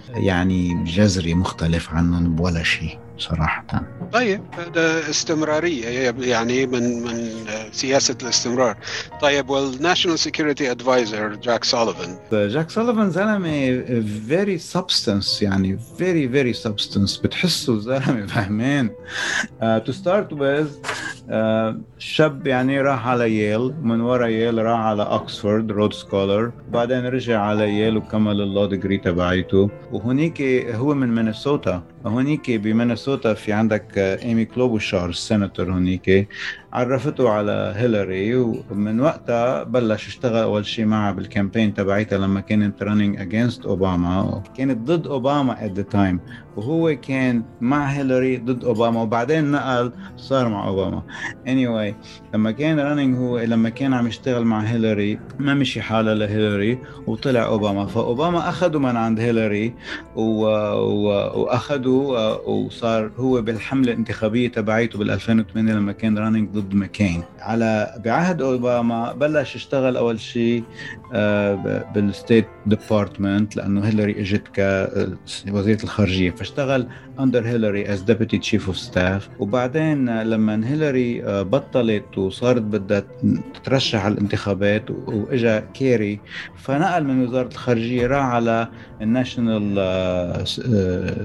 يعني 0.09 0.83
جذري 0.83 1.33
مختلف 1.33 1.89
عنهم 1.89 2.35
بولا 2.35 2.63
شيء. 2.63 3.06
صراحة. 3.17 3.83
طيب 4.13 4.41
هذا 4.51 5.09
استمرارية 5.09 6.13
يعني 6.19 6.65
من 6.65 7.03
من 7.03 7.29
سياسة 7.71 8.17
الاستمرار. 8.23 8.77
طيب 9.21 9.49
وال 9.49 9.63
National 9.63 10.19
Security 10.19 10.71
Advisor 10.71 11.35
جاك 11.35 11.63
سوليفان 11.63 12.17
جاك 12.31 12.69
سوليفان 12.69 13.09
زلمة 13.09 13.83
very 14.27 14.57
substance 14.57 15.41
يعني 15.41 15.79
very 15.97 16.29
very 16.29 16.53
substance 16.53 17.17
بتحسه 17.17 17.79
زلمة 17.79 18.25
فهمان. 18.25 18.89
to 19.61 19.91
start 19.91 20.33
with 20.33 20.79
شاب 21.97 22.47
يعني 22.47 22.81
راح 22.81 23.07
على 23.07 23.37
ييل 23.37 23.73
من 23.81 24.01
ورا 24.01 24.27
ييل 24.27 24.57
راح 24.57 24.79
على 24.79 25.03
اوكسفورد 25.03 25.71
Rhodes 25.71 25.93
Scholar 25.93 26.51
بعدين 26.69 27.05
رجع 27.05 27.41
على 27.41 27.69
ييل 27.69 27.97
وكمل 27.97 28.41
ال 28.41 28.47
law 28.47 28.65
degree 28.65 28.97
تبعيته. 28.97 29.69
وهنيك 29.91 30.41
هو 30.75 30.93
من 30.93 31.15
مينيسوتا 31.15 31.83
هونيك 32.05 32.51
بمينيسوتا 32.51 33.06
في 33.15 33.53
عندك 33.53 33.97
إيمي 33.97 34.45
كلوبوشار 34.45 35.09
السيناتور 35.09 35.71
هونيك 35.71 36.27
عرفته 36.73 37.29
على 37.29 37.73
هيلاري 37.75 38.35
ومن 38.35 38.99
وقتها 38.99 39.63
بلش 39.63 40.07
اشتغل 40.07 40.43
أول 40.43 40.65
شيء 40.65 40.85
معها 40.85 41.11
بال 41.11 41.24
campaign 41.24 41.73
تبعيتها 41.73 42.17
لما 42.17 42.39
كانت 42.41 42.83
running 42.83 43.19
against 43.19 43.65
أوباما 43.65 44.43
كانت 44.57 44.77
ضد 44.77 45.07
أوباما 45.07 45.65
at 45.65 45.71
the 45.71 45.81
time 45.81 46.19
وهو 46.55 46.95
كان 47.01 47.43
مع 47.61 47.85
هيلاري 47.85 48.37
ضد 48.37 48.63
أوباما 48.63 49.01
وبعدين 49.01 49.51
نقل 49.51 49.91
صار 50.17 50.49
مع 50.49 50.67
أوباما. 50.67 51.03
anyway 51.45 51.93
لما 52.33 52.51
كان 52.51 52.79
running 52.79 53.17
هو 53.17 53.39
لما 53.39 53.69
كان 53.69 53.93
عم 53.93 54.07
يشتغل 54.07 54.43
مع 54.43 54.59
هيلاري 54.59 55.19
ما 55.39 55.53
مشي 55.53 55.81
حاله 55.81 56.13
لهيلاري 56.13 56.79
وطلع 57.07 57.45
أوباما. 57.45 57.85
فأوباما 57.85 58.49
أخذه 58.49 58.79
من 58.79 58.95
عند 58.95 59.19
هيلاري 59.19 59.73
و... 60.15 60.45
و... 60.75 61.07
وأخذه 61.41 61.89
وصار 62.47 63.11
هو 63.17 63.41
بالحملة 63.41 63.91
الانتخابية 63.91 64.47
تبعيته 64.47 64.99
بال 64.99 65.11
2008 65.11 65.73
لما 65.73 65.91
كان 65.91 66.17
running 66.17 66.56
ضد 66.59 66.75
مكين 66.75 67.23
على 67.39 68.01
بعهد 68.05 68.41
أوباما 68.41 69.13
بلش 69.13 69.55
يشتغل 69.55 69.97
أول 69.97 70.19
شيء 70.19 70.63
آه، 71.13 71.85
بال 71.95 72.10
State 72.10 72.47
Department 72.65 73.55
لأنه 73.55 73.87
هيلاري 73.87 74.21
إجت 74.21 74.47
كوزيره 75.49 75.83
الخارجية 75.83 76.31
فاشتغل 76.31 76.87
under 77.19 77.47
هيلاري 77.47 77.93
as 77.93 78.01
deputy 78.01 78.37
chief 78.37 78.67
of 78.67 78.77
staff 78.77 79.29
وبعدين 79.39 80.21
لما 80.23 80.67
هيلاري 80.67 81.23
آه، 81.23 81.41
بطلت 81.41 82.17
وصارت 82.17 82.61
بدها 82.61 83.03
تترشح 83.53 84.05
على 84.05 84.13
الانتخابات 84.13 84.91
وإجا 84.91 85.59
كيري 85.73 86.19
فنقل 86.57 87.03
من 87.03 87.23
وزارة 87.27 87.47
الخارجية 87.47 88.07
راح 88.07 88.25
على 88.25 88.67
ال 89.01 89.10
National 89.10 89.77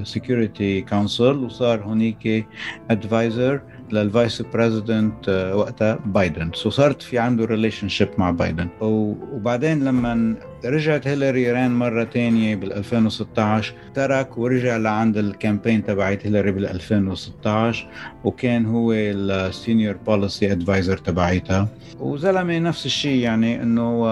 Security 0.06 0.80
Council 0.80 1.36
وصار 1.36 1.82
هونيك 1.82 2.46
advisor 2.90 3.60
لل 3.92 4.09
Vice 4.09 4.42
President 4.42 5.28
وقتها 5.54 5.98
بايدن. 6.06 6.50
so 6.54 6.70
صارت 6.70 7.02
في 7.02 7.18
عنده 7.18 7.44
relationship 7.44 8.08
مع 8.18 8.30
بايدن. 8.30 8.68
وبعدين 8.80 9.84
لما 9.84 10.34
رجعت 10.64 11.06
هيلاري 11.06 11.52
run 11.52 11.70
مرة 11.78 12.04
تانية 12.04 12.56
بال 12.56 12.72
2016 12.72 13.74
ترك 13.94 14.38
ورجع 14.38 14.76
لعند 14.76 15.16
ال 15.16 15.24
campaign 15.24 15.84
تبعت 15.84 16.26
هيلاري 16.26 16.52
بال 16.52 16.66
2016 16.66 17.88
وكان 18.24 18.66
هو 18.66 18.92
ال 18.92 19.07
senior 19.07 19.96
policy 20.06 20.52
advisor 20.52 20.96
تبعيتها. 20.96 21.68
وزلمة 22.00 22.58
نفس 22.58 22.86
الشيء 22.86 23.16
يعني 23.22 23.62
إنه 23.62 24.06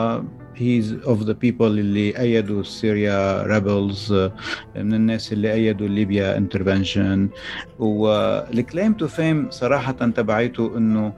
he's 0.61 1.07
of 1.07 1.19
the 1.26 1.35
people 1.35 1.61
اللي 1.62 2.19
أيدوا 2.19 2.62
Syria 2.62 3.42
rebels 3.42 4.12
من 4.76 4.95
الناس 4.95 5.33
اللي 5.33 5.52
أيدوا 5.52 5.88
Libya 5.88 6.37
intervention 6.37 7.28
وال 7.78 8.11
claim 8.11 8.92
to 8.92 9.09
fame 9.09 9.47
صراحة 9.50 9.93
تبعيته 9.93 10.76
أنه 10.76 11.12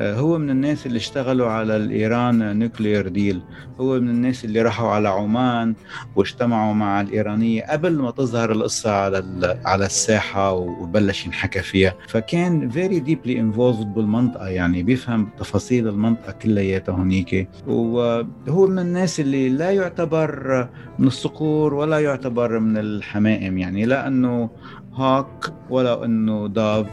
آه، 0.00 0.14
هو 0.14 0.38
من 0.38 0.50
الناس 0.50 0.86
اللي 0.86 0.96
اشتغلوا 0.96 1.48
على 1.48 1.76
ال 1.76 1.92
Iran 1.92 2.58
nuclear 2.58 3.08
deal 3.08 3.40
هو 3.80 4.00
من 4.00 4.08
الناس 4.08 4.44
اللي 4.44 4.62
راحوا 4.62 4.88
على 4.90 5.08
عمان 5.08 5.74
واجتمعوا 6.16 6.74
مع 6.74 7.00
الإيرانية 7.00 7.62
قبل 7.62 7.92
ما 7.92 8.10
تظهر 8.10 8.52
القصة 8.52 8.90
على 8.90 9.24
على 9.64 9.86
الساحة 9.86 10.52
وبلش 10.52 11.26
ينحكى 11.26 11.62
فيها. 11.62 11.94
فكان 12.08 12.70
very 12.70 13.08
deeply 13.08 13.34
involved 13.36 13.86
بالمنطقة 13.86 14.48
يعني 14.48 14.82
بيفهم 14.82 15.28
تفاصيل 15.38 15.88
المنطقة 15.88 16.32
كلياتها 16.32 16.94
هنيك 16.94 17.48
وهو 17.66 18.66
من 18.66 18.83
الناس 18.84 19.20
اللي 19.20 19.48
لا 19.48 19.70
يعتبر 19.70 20.68
من 20.98 21.06
الصقور 21.06 21.74
ولا 21.74 21.98
يعتبر 21.98 22.58
من 22.58 22.76
الحمائم. 22.76 23.58
يعني 23.58 23.84
لا 23.84 24.06
أنه 24.06 24.50
hawk 24.94 25.52
ولا 25.70 26.04
أنه 26.04 26.48
dove 26.48 26.86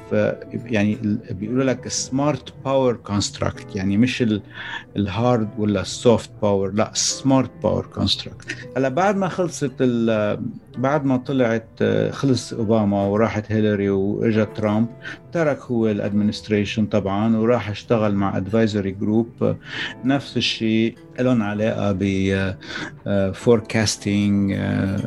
يعني 0.54 0.98
بيقولوا 1.32 1.64
لك 1.64 1.88
smart 1.88 2.54
power 2.66 2.96
construct 2.96 3.76
يعني 3.76 3.98
مش 3.98 4.24
ال 4.96 5.07
hard 5.07 5.50
ولا 5.58 5.82
ال 5.82 5.92
soft 5.92 6.32
power 6.42 6.72
لا 6.72 6.92
smart 6.94 7.52
power 7.64 7.86
construct 7.86 8.56
هلا 8.78 8.90
بعد 8.90 9.16
ما 9.16 9.28
خلصت 9.28 9.72
بعد 10.78 11.06
ما 11.06 11.18
طلعت 11.18 11.84
خلص 12.12 12.54
أوباما 12.54 13.06
وراحت 13.08 13.52
هيلاري 13.52 13.90
وإجا 13.90 14.44
ترامب 14.44 14.88
ترك 15.32 15.60
هو 15.62 15.88
ال 15.88 15.94
administration 15.94 16.86
طبعا 16.86 17.38
وراح 17.38 17.70
اشتغل 17.70 18.16
مع 18.16 18.38
advisory 18.38 18.92
group 18.92 19.56
نفس 20.06 20.38
الشيء 20.38 20.96
لهم 21.20 21.44
علاقة 21.44 21.92
ب 21.92 22.04
forecasting 23.34 24.56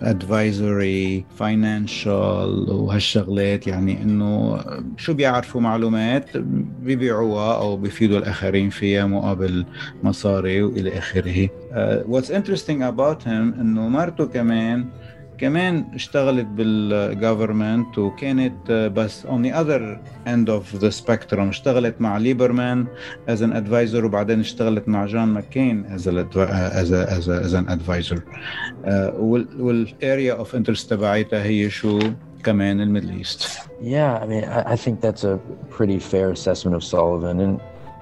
advisory 0.02 1.24
financial 1.36 2.70
وهالشغلات 2.70 3.66
يعني 3.66 4.02
إنه 4.02 4.60
شو 4.96 5.14
بيعرفوا 5.14 5.60
معلومات 5.60 6.36
بيبيعوها 6.82 7.56
أو 7.56 7.76
بيفيدوا 7.76 8.18
الآخرين 8.18 8.70
فيها 8.70 9.06
مقابل 9.06 9.66
مصاري 10.02 10.62
وإلى 10.62 10.98
آخره. 10.98 11.48
what's 12.08 12.30
interesting 12.30 12.82
about 12.82 13.28
him 13.28 13.54
إنه 13.60 13.88
مرته 13.88 14.26
كمان 14.26 14.84
كمان 15.39 15.85
اشتغلت 15.93 16.45
بالجفرمنت 16.45 17.97
وكانت 17.97 18.71
بس 18.71 19.25
on 19.25 19.41
the 19.43 19.53
other 19.53 19.97
end 20.27 20.49
of 20.49 20.79
the 20.81 20.91
spectrum 20.91 21.39
اشتغلت 21.39 21.95
مع 22.01 22.17
ليبرمان 22.17 22.87
as 23.29 23.39
an 23.39 23.53
advisor 23.53 24.03
وبعدين 24.03 24.39
اشتغلت 24.39 24.87
مع 24.87 25.05
جون 25.05 25.25
ماكين 25.25 25.97
as, 25.97 26.01
a, 26.01 26.11
as, 26.11 26.91
a, 26.91 27.05
as, 27.11 27.27
a, 27.27 27.41
as 27.45 27.53
an 27.53 27.69
advisor 27.69 28.17
uh, 28.17 28.89
والاريا 29.19 30.33
اوف 30.33 30.55
انترست 30.55 30.89
تبعيتها 30.89 31.43
هي 31.43 31.69
شو 31.69 31.99
كمان 32.43 32.81
الميدل 32.81 33.09
ايست 33.09 33.59
Yeah, 33.81 34.19
I 34.23 34.25
mean, 34.25 34.43
I, 34.43 34.73
I 34.73 34.75
think 34.75 34.99
that's 34.99 35.23
a 35.23 35.39
pretty 35.69 35.99
fair 35.99 36.31
assessment 36.31 36.75
of 36.75 36.83
Sullivan. 36.83 37.39
And, 37.45 37.61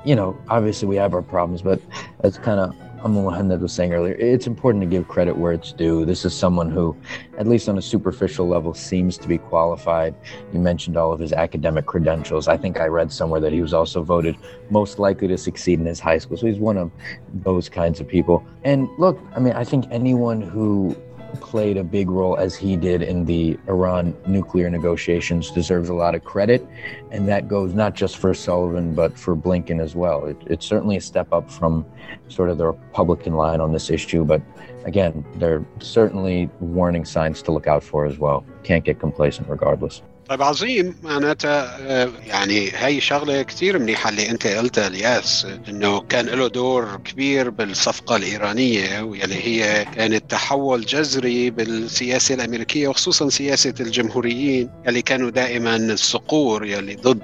you 0.09 0.15
know, 0.19 0.29
obviously 0.49 0.87
we 0.93 0.95
have 1.03 1.13
our 1.17 1.25
problems, 1.35 1.61
but 1.61 1.79
it's 2.23 2.39
kind 2.49 2.59
of 2.65 2.69
Muhammad 3.10 3.60
was 3.60 3.72
saying 3.72 3.92
earlier, 3.92 4.14
it's 4.14 4.46
important 4.46 4.82
to 4.82 4.88
give 4.88 5.08
credit 5.08 5.36
where 5.36 5.52
it's 5.52 5.72
due. 5.72 6.04
This 6.04 6.24
is 6.24 6.34
someone 6.34 6.70
who, 6.70 6.96
at 7.38 7.46
least 7.46 7.68
on 7.68 7.78
a 7.78 7.82
superficial 7.82 8.46
level, 8.46 8.74
seems 8.74 9.18
to 9.18 9.28
be 9.28 9.38
qualified. 9.38 10.14
You 10.52 10.60
mentioned 10.60 10.96
all 10.96 11.12
of 11.12 11.20
his 11.20 11.32
academic 11.32 11.86
credentials. 11.86 12.48
I 12.48 12.56
think 12.56 12.78
I 12.80 12.86
read 12.86 13.12
somewhere 13.12 13.40
that 13.40 13.52
he 13.52 13.60
was 13.60 13.74
also 13.74 14.02
voted 14.02 14.36
most 14.70 14.98
likely 14.98 15.28
to 15.28 15.38
succeed 15.38 15.80
in 15.80 15.86
his 15.86 16.00
high 16.00 16.18
school. 16.18 16.36
So 16.36 16.46
he's 16.46 16.58
one 16.58 16.76
of 16.76 16.90
those 17.34 17.68
kinds 17.68 18.00
of 18.00 18.08
people. 18.08 18.44
And 18.64 18.88
look, 18.98 19.20
I 19.34 19.40
mean, 19.40 19.54
I 19.54 19.64
think 19.64 19.86
anyone 19.90 20.40
who 20.40 20.96
played 21.40 21.76
a 21.76 21.84
big 21.84 22.10
role 22.10 22.36
as 22.36 22.54
he 22.54 22.76
did 22.76 23.02
in 23.02 23.24
the 23.24 23.58
Iran 23.68 24.14
nuclear 24.26 24.70
negotiations 24.70 25.50
deserves 25.50 25.88
a 25.88 25.94
lot 25.94 26.14
of 26.14 26.24
credit. 26.24 26.66
And 27.10 27.28
that 27.28 27.48
goes 27.48 27.74
not 27.74 27.94
just 27.94 28.18
for 28.18 28.34
Sullivan, 28.34 28.94
but 28.94 29.18
for 29.18 29.36
Blinken 29.36 29.80
as 29.80 29.94
well. 29.94 30.26
It, 30.26 30.36
it's 30.46 30.66
certainly 30.66 30.96
a 30.96 31.00
step 31.00 31.32
up 31.32 31.50
from 31.50 31.84
sort 32.28 32.50
of 32.50 32.58
the 32.58 32.66
Republican 32.66 33.34
line 33.34 33.60
on 33.60 33.72
this 33.72 33.90
issue. 33.90 34.24
But 34.24 34.42
again, 34.84 35.24
there 35.36 35.56
are 35.56 35.66
certainly 35.80 36.50
warning 36.60 37.04
signs 37.04 37.42
to 37.42 37.52
look 37.52 37.66
out 37.66 37.82
for 37.82 38.06
as 38.06 38.18
well. 38.18 38.44
Can't 38.62 38.84
get 38.84 38.98
complacent 38.98 39.48
regardless. 39.48 40.02
طيب 40.28 40.42
عظيم. 40.42 40.96
معناتها 41.02 41.78
يعني 42.26 42.70
هاي 42.70 43.00
شغلة 43.00 43.42
كثير 43.42 43.78
منيحة 43.78 44.10
اللي 44.10 44.30
أنت 44.30 44.46
قلتها 44.46 44.86
الياس 44.86 45.46
إنه 45.68 46.00
كان 46.00 46.26
له 46.26 46.48
دور 46.48 46.96
كبير 47.04 47.50
بالصفقة 47.50 48.16
الإيرانية 48.16 49.02
واللي 49.02 49.34
هي 49.34 49.84
كانت 49.84 50.30
تحول 50.30 50.80
جذري 50.86 51.50
بالسياسة 51.50 52.34
الأمريكية 52.34 52.88
وخصوصا 52.88 53.28
سياسة 53.28 53.74
الجمهوريين 53.80 54.70
اللي 54.88 55.02
كانوا 55.02 55.30
دائما 55.30 55.76
الصقور 55.76 56.66
يلي 56.66 56.94
ضد 56.94 57.22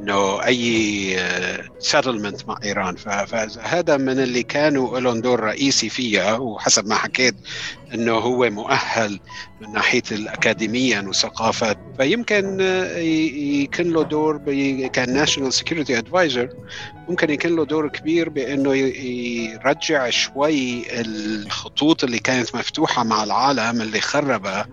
إنه 0.00 0.44
أي 0.44 1.16
settlement 1.78 2.40
آه، 2.40 2.46
مع 2.48 2.58
إيران. 2.64 2.96
فهذا 2.96 3.96
من 3.96 4.18
اللي 4.18 4.42
كانوا 4.42 5.00
لهم 5.00 5.20
دور 5.20 5.40
رئيسي 5.40 5.88
فيها 5.88 6.36
وحسب 6.36 6.86
ما 6.86 6.94
حكيت 6.94 7.34
إنه 7.94 8.12
هو 8.14 8.50
مؤهل 8.50 9.20
من 9.60 9.72
ناحية 9.72 10.02
الاكاديميا 10.12 11.00
وثقافه 11.00 11.76
فيمكن 11.98 12.60
يكون 13.62 13.86
له 13.92 14.02
دور 14.02 14.38
كان 14.92 15.12
national 15.12 15.52
security 15.52 15.98
advisor 15.98 16.48
ممكن 17.08 17.30
يكون 17.30 17.56
له 17.56 17.64
دور 17.64 17.88
كبير 17.88 18.28
بأنه 18.28 18.74
يرجع 18.74 20.10
شوي 20.10 20.84
الخطوط 21.00 22.04
اللي 22.04 22.18
كانت 22.18 22.54
مفتوحة 22.56 23.04
مع 23.04 23.24
العالم 23.24 23.82
اللي 23.82 24.00
خربها 24.00 24.66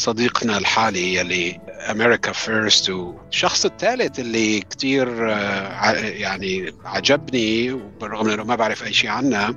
صديقنا 0.00 0.58
الحالي 0.58 1.14
يلي 1.14 1.60
America 1.90 2.32
First 2.32 2.90
والشخص 2.90 3.64
الثالث 3.64 4.20
اللي 4.20 4.60
كثير 4.60 5.32
آه، 5.32 5.92
يعني 5.94 6.72
عجبني 6.84 7.72
بالرغم 8.00 8.28
إنه 8.28 8.44
ما 8.44 8.54
بعرف 8.56 8.84
أي 8.84 8.92
شيء 8.92 9.10
عنها 9.10 9.54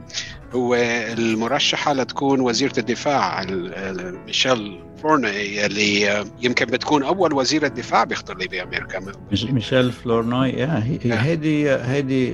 هو 0.53 0.75
المرشحة 1.17 1.93
لتكون 1.93 2.39
وزيرة 2.41 2.73
الدفاع 2.79 3.45
ميشيل 4.27 4.79
فلورنوي 5.03 5.65
اللي 5.65 6.23
يمكن 6.41 6.65
بتكون 6.65 7.03
أول 7.03 7.33
وزيرة 7.33 7.67
دفاع 7.67 8.03
بيخطر 8.03 8.37
لي 8.37 8.47
بأمريكا. 8.47 8.99
ميشيل 9.51 9.91
فلورنوي 9.91 10.65
هيدي 11.03 11.69
هيدي 11.71 12.31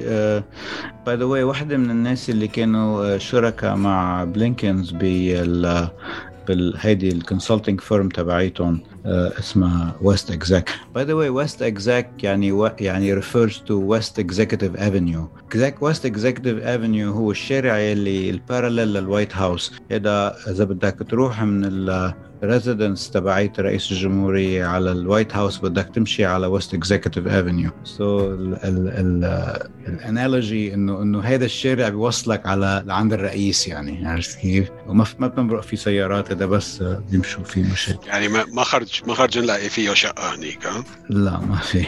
by 1.06 1.16
the 1.16 1.25
way 1.25 1.44
واحدة 1.44 1.78
من 1.78 1.92
الناس 1.92 2.30
اللي 2.30 2.48
كانوا 2.48 3.18
شركاء 3.18 3.75
مع 3.75 4.24
بلينكنز 4.24 4.92
بال 4.92 5.89
هيدي 6.77 7.10
ال 7.10 7.16
consulting 7.16 7.82
firm 7.82 8.10
تبعيتهم 8.10 8.79
uh, 8.79 9.08
اسمها 9.39 9.96
WestExec 10.01 10.70
by 10.96 11.04
the 11.04 11.13
way 11.13 11.30
WestExec 11.30 12.24
يعني 12.24 12.51
و... 12.51 12.72
يعني 12.79 13.13
refers 13.13 13.63
to 13.66 13.74
West 13.74 14.20
Executive 14.20 14.75
Avenue 14.75 15.30
Exec 15.48 15.84
West 15.84 16.06
Executive 16.06 16.63
Avenue 16.63 17.12
هو 17.12 17.32
الشارع 17.32 17.77
اللي 17.77 18.29
ال 18.30 18.37
parallel 18.37 18.94
لل 18.94 19.06
White 19.06 19.36
House 19.36 19.74
هذا 19.91 20.36
إذا 20.48 20.63
بدك 20.63 20.98
تروح 21.10 21.44
من 21.44 21.65
ال 21.65 22.13
residence 22.44 23.10
تبعيت 23.10 23.60
رئيس 23.60 23.91
الجمهورية 23.91 24.65
على 24.65 24.91
ال 24.92 24.99
White 24.99 25.36
House 25.36 25.58
بدك 25.60 25.89
تمشي 25.96 26.25
على 26.25 26.48
West 26.48 26.74
Executive 26.74 27.28
Avenue 27.28 27.72
so 27.84 28.34
ال 29.88 29.98
analogy 29.98 30.74
إنه 30.74 31.01
إنه 31.01 31.22
هذا 31.22 31.46
الشارع 31.46 31.89
بيوصلك 31.89 32.46
على 32.46 32.84
لعند 32.86 33.13
الرئيس 33.13 33.67
يعني 33.67 34.08
عرفت 34.08 34.39
كيف؟ 34.39 34.69
وما 34.88 35.05
ما 35.19 35.27
بتمرق 35.27 35.62
في 35.62 35.75
سيارات 35.75 36.31
هذا 36.31 36.46
بس 36.46 36.84
بيمشوا 37.12 37.43
فيه 37.43 37.63
مشي 37.72 37.96
يعني 38.08 38.27
ما 38.27 38.46
ما 38.53 38.63
خرج 38.63 39.01
ما 39.08 39.13
خرج 39.13 39.39
نلاقي 39.39 39.69
فيه 39.69 39.93
شقة 39.93 40.36
هنيك 40.36 40.65
ها؟ 40.65 40.84
لا 41.10 41.39
ما 41.39 41.55
في 41.55 41.86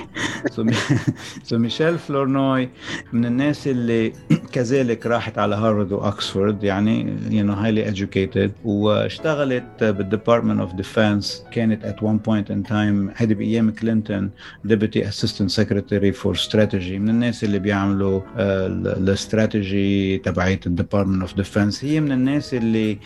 so 1.43 1.57
ميشيل 1.57 1.99
فلورنوي 1.99 2.69
من 3.13 3.25
الناس 3.25 3.67
اللي 3.67 4.13
كذلك 4.53 5.05
راحت 5.05 5.37
على 5.37 5.55
هارفارد 5.55 5.91
واكسفورد 5.91 6.63
يعني 6.63 7.17
you 7.29 7.45
know 7.45 7.53
highly 7.53 7.87
educated 7.87 8.51
واشتغلت 8.63 9.83
بال 9.83 9.93
department 9.93 10.40
Department 10.41 10.61
of 10.61 10.75
Defense 10.75 11.49
كانت 11.51 11.85
at 11.85 12.01
one 12.03 12.19
point 12.19 12.49
in 12.49 12.63
time 12.69 13.13
هذه 13.15 13.33
بأيام 13.33 13.71
كلينتون 13.71 14.31
Deputy 14.67 15.03
Assistant 15.03 15.51
Secretary 15.61 16.11
for 16.11 16.35
Strategy. 16.35 16.91
من 16.91 17.09
الناس 17.09 17.43
اللي 17.43 17.59
بيعملوا 17.59 18.21
الاستراتيجي 18.37 20.17
تبعية 20.17 20.59
Department 20.59 21.27
of 21.27 21.41
Defense. 21.41 21.83
هي 21.83 21.99
من 21.99 22.11
الناس 22.11 22.53
اللي 22.53 22.97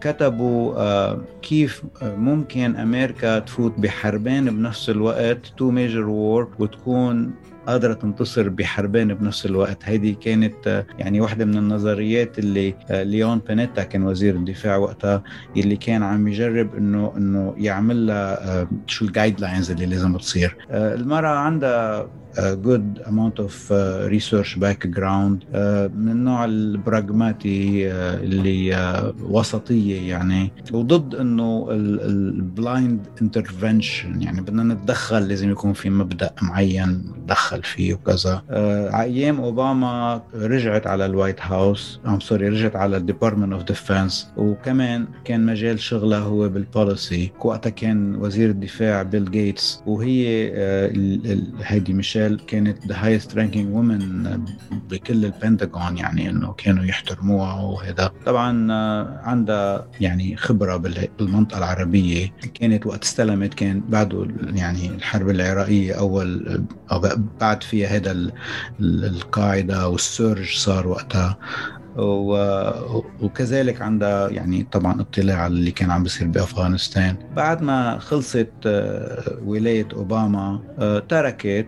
كتبوا 0.00 1.16
كيف 1.42 1.82
ممكن 2.02 2.76
أمريكا 2.76 3.38
تفوت 3.38 3.78
بحربين 3.78 4.44
بنفس 4.44 4.90
الوقت 4.90 5.52
two 5.56 5.70
major 5.70 6.08
war 6.08 6.48
وتكون 6.58 7.34
قادرة 7.66 7.94
تنتصر 7.94 8.48
بحربين 8.48 9.14
بنفس 9.14 9.46
الوقت. 9.46 9.78
هيدي 9.84 10.12
كانت 10.12 10.84
يعني 10.98 11.20
واحدة 11.20 11.44
من 11.44 11.58
النظريات 11.58 12.38
اللي 12.38 12.74
ليون 12.90 13.38
بانيتا 13.38 13.82
كان 13.82 14.02
وزير 14.02 14.34
الدفاع 14.34 14.76
وقتها 14.76 15.22
اللي 15.56 15.76
كان 15.76 16.02
عم 16.02 16.28
يجرب 16.28 16.74
إنه 16.74 17.12
إنه 17.16 17.54
يعمل 17.58 18.06
لها 18.06 18.68
شو 18.86 19.04
ال 19.04 19.40
guidelines 19.40 19.70
اللي 19.70 19.86
لازم 19.86 20.16
تصير. 20.16 20.56
المرأة 20.70 21.38
عندها 21.38 22.10
good 22.40 23.02
amount 23.06 23.38
of 23.38 23.70
uh, 23.70 24.08
research 24.08 24.58
background 24.60 25.36
uh, 25.42 25.56
من 25.96 26.08
النوع 26.08 26.44
البراغماتي 26.44 27.90
uh, 27.90 27.94
اللي 27.94 28.76
uh, 28.76 29.22
وسطية 29.22 30.08
يعني. 30.10 30.52
وضد 30.72 31.14
إنه 31.14 31.68
ال 31.70 31.93
blind 31.93 33.06
intervention 33.22 34.22
يعني 34.22 34.40
بدنا 34.40 34.74
نتدخل 34.74 35.28
لازم 35.28 35.50
يكون 35.50 35.72
في 35.72 35.90
مبدأ 35.90 36.30
معين 36.42 37.12
نتدخل 37.18 37.62
فيه 37.62 37.94
وكذا. 37.94 38.42
Uh, 38.48 38.52
أيام 38.94 39.40
اوباما 39.40 40.22
رجعت 40.34 40.86
على 40.86 41.06
ال 41.06 41.12
White 41.12 41.40
House 41.40 42.00
I'm 42.06 42.20
sorry 42.20 42.48
رجعت 42.48 42.76
على 42.76 42.96
ال 42.96 43.01
Department 43.01 43.52
of 43.52 43.64
Defense 43.64 44.30
وكمان 44.36 45.06
كان 45.24 45.46
مجال 45.46 45.80
شغلها 45.80 46.18
هو 46.18 46.48
بال 46.48 46.67
policy. 46.67 47.32
وقتها 47.44 47.70
كان 47.70 48.14
وزير 48.16 48.50
الدفاع 48.50 49.02
بيل 49.02 49.30
جيتس 49.30 49.82
وهي 49.86 50.48
uh, 50.50 51.62
هيدي 51.62 51.92
ميشيل 51.92 52.21
ميشيل 52.22 52.46
كانت 52.46 52.86
the 52.86 52.96
highest 52.98 53.36
ranking 53.36 53.74
woman 53.74 54.22
بكل 54.90 55.24
البنتاغون 55.24 55.96
يعني 55.98 56.30
إنه 56.30 56.52
كانوا 56.52 56.84
يحترموها 56.84 57.54
وهذا. 57.54 58.12
طبعا 58.26 58.72
آه، 58.72 59.20
عندها 59.22 59.86
يعني 60.00 60.36
خبرة 60.36 60.76
بالمنطقة 61.18 61.58
العربية. 61.58 62.32
كانت 62.54 62.86
وقت 62.86 63.04
استلمت 63.04 63.54
كان 63.54 63.80
بعده 63.88 64.28
يعني 64.54 64.88
الحرب 64.88 65.30
العراقية 65.30 65.92
أول 65.92 66.62
أو 66.92 67.02
بعد 67.40 67.62
فيها 67.62 67.88
هذا 67.88 68.30
القاعدة 68.80 69.88
والسيرج 69.88 70.56
صار 70.56 70.88
وقتها. 70.88 71.38
وكذلك 71.96 73.82
عندها 73.82 74.28
يعني 74.28 74.66
طبعا 74.72 75.00
اطلاع 75.00 75.36
على 75.36 75.52
اللي 75.52 75.70
كان 75.70 75.90
عم 75.90 76.02
بيصير 76.02 76.28
بأفغانستان. 76.28 77.16
بعد 77.36 77.62
ما 77.62 77.98
خلصت 77.98 78.52
آه، 78.66 79.38
ولاية 79.44 79.88
أوباما 79.92 80.60
آه، 80.78 80.98
تركت 80.98 81.66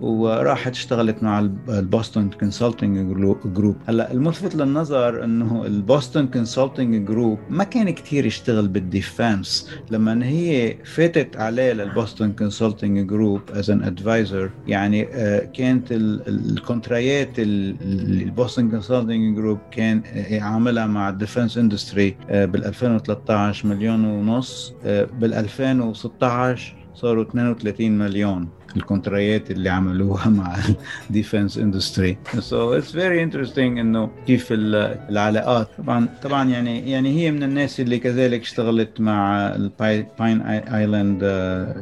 وراحت 0.00 0.72
اشتغلت 0.72 1.22
مع 1.22 1.38
ال 1.68 1.77
Boston 1.77 2.30
Consulting 2.30 3.16
Group. 3.44 3.76
هلأ 3.86 4.12
الملفت 4.12 4.54
للنظر 4.54 5.24
إنه 5.24 5.66
ال 5.66 5.75
Boston 5.75 6.26
Consulting 6.26 7.06
Group 7.06 7.38
ما 7.50 7.64
كان 7.64 7.90
كثير 7.90 8.26
يشتغل 8.26 8.68
بال 8.68 8.91
defense 8.91 9.70
لما 9.90 10.26
هي 10.26 10.76
فاتت 10.84 11.36
عليه 11.36 11.72
لل 11.72 11.87
Boston 11.87 12.32
Consulting 12.32 13.08
Group 13.08 13.40
as 13.50 13.70
an 13.70 13.82
advisor 13.82 14.50
يعني 14.66 15.08
آه، 15.12 15.44
كانت 15.44 15.84
ال 15.92 16.06
contractات 16.06 17.28
ال 17.38 17.57
Boston 17.57 18.70
Consulting 18.70 19.36
Group 19.36 19.58
كان 19.70 20.02
عاملها 20.40 20.86
مع 20.86 21.08
ال 21.08 21.14
defense 21.14 21.58
industry 21.58 22.16
بال 22.30 22.64
2013 22.64 23.68
مليون 23.68 24.04
ونص 24.04 24.74
آه، 24.84 25.08
بال 25.20 25.34
2016 25.34 26.74
صاروا 26.94 27.22
32 27.22 27.98
مليون. 27.98 28.48
ال 28.76 28.83
contracts 28.83 29.50
اللي 29.50 29.68
عملوها 29.68 30.28
مع 30.38 30.56
ال 31.06 31.12
defense 31.12 31.58
industry. 31.58 32.18
so 32.38 32.72
it's 32.72 32.92
very 32.92 33.22
interesting 33.22 33.78
إنه 33.78 34.10
كيف 34.26 34.46
العلاقات. 34.50 35.68
طبعا 35.78 36.08
طبعا 36.22 36.50
يعني 36.50 36.90
يعني 36.90 37.20
هي 37.20 37.30
من 37.30 37.42
الناس 37.42 37.80
اللي 37.80 37.98
كذلك 37.98 38.40
اشتغلت 38.40 39.00
مع 39.00 39.46
ال 39.54 39.71
Pine 39.71 40.40
Island 40.42 41.20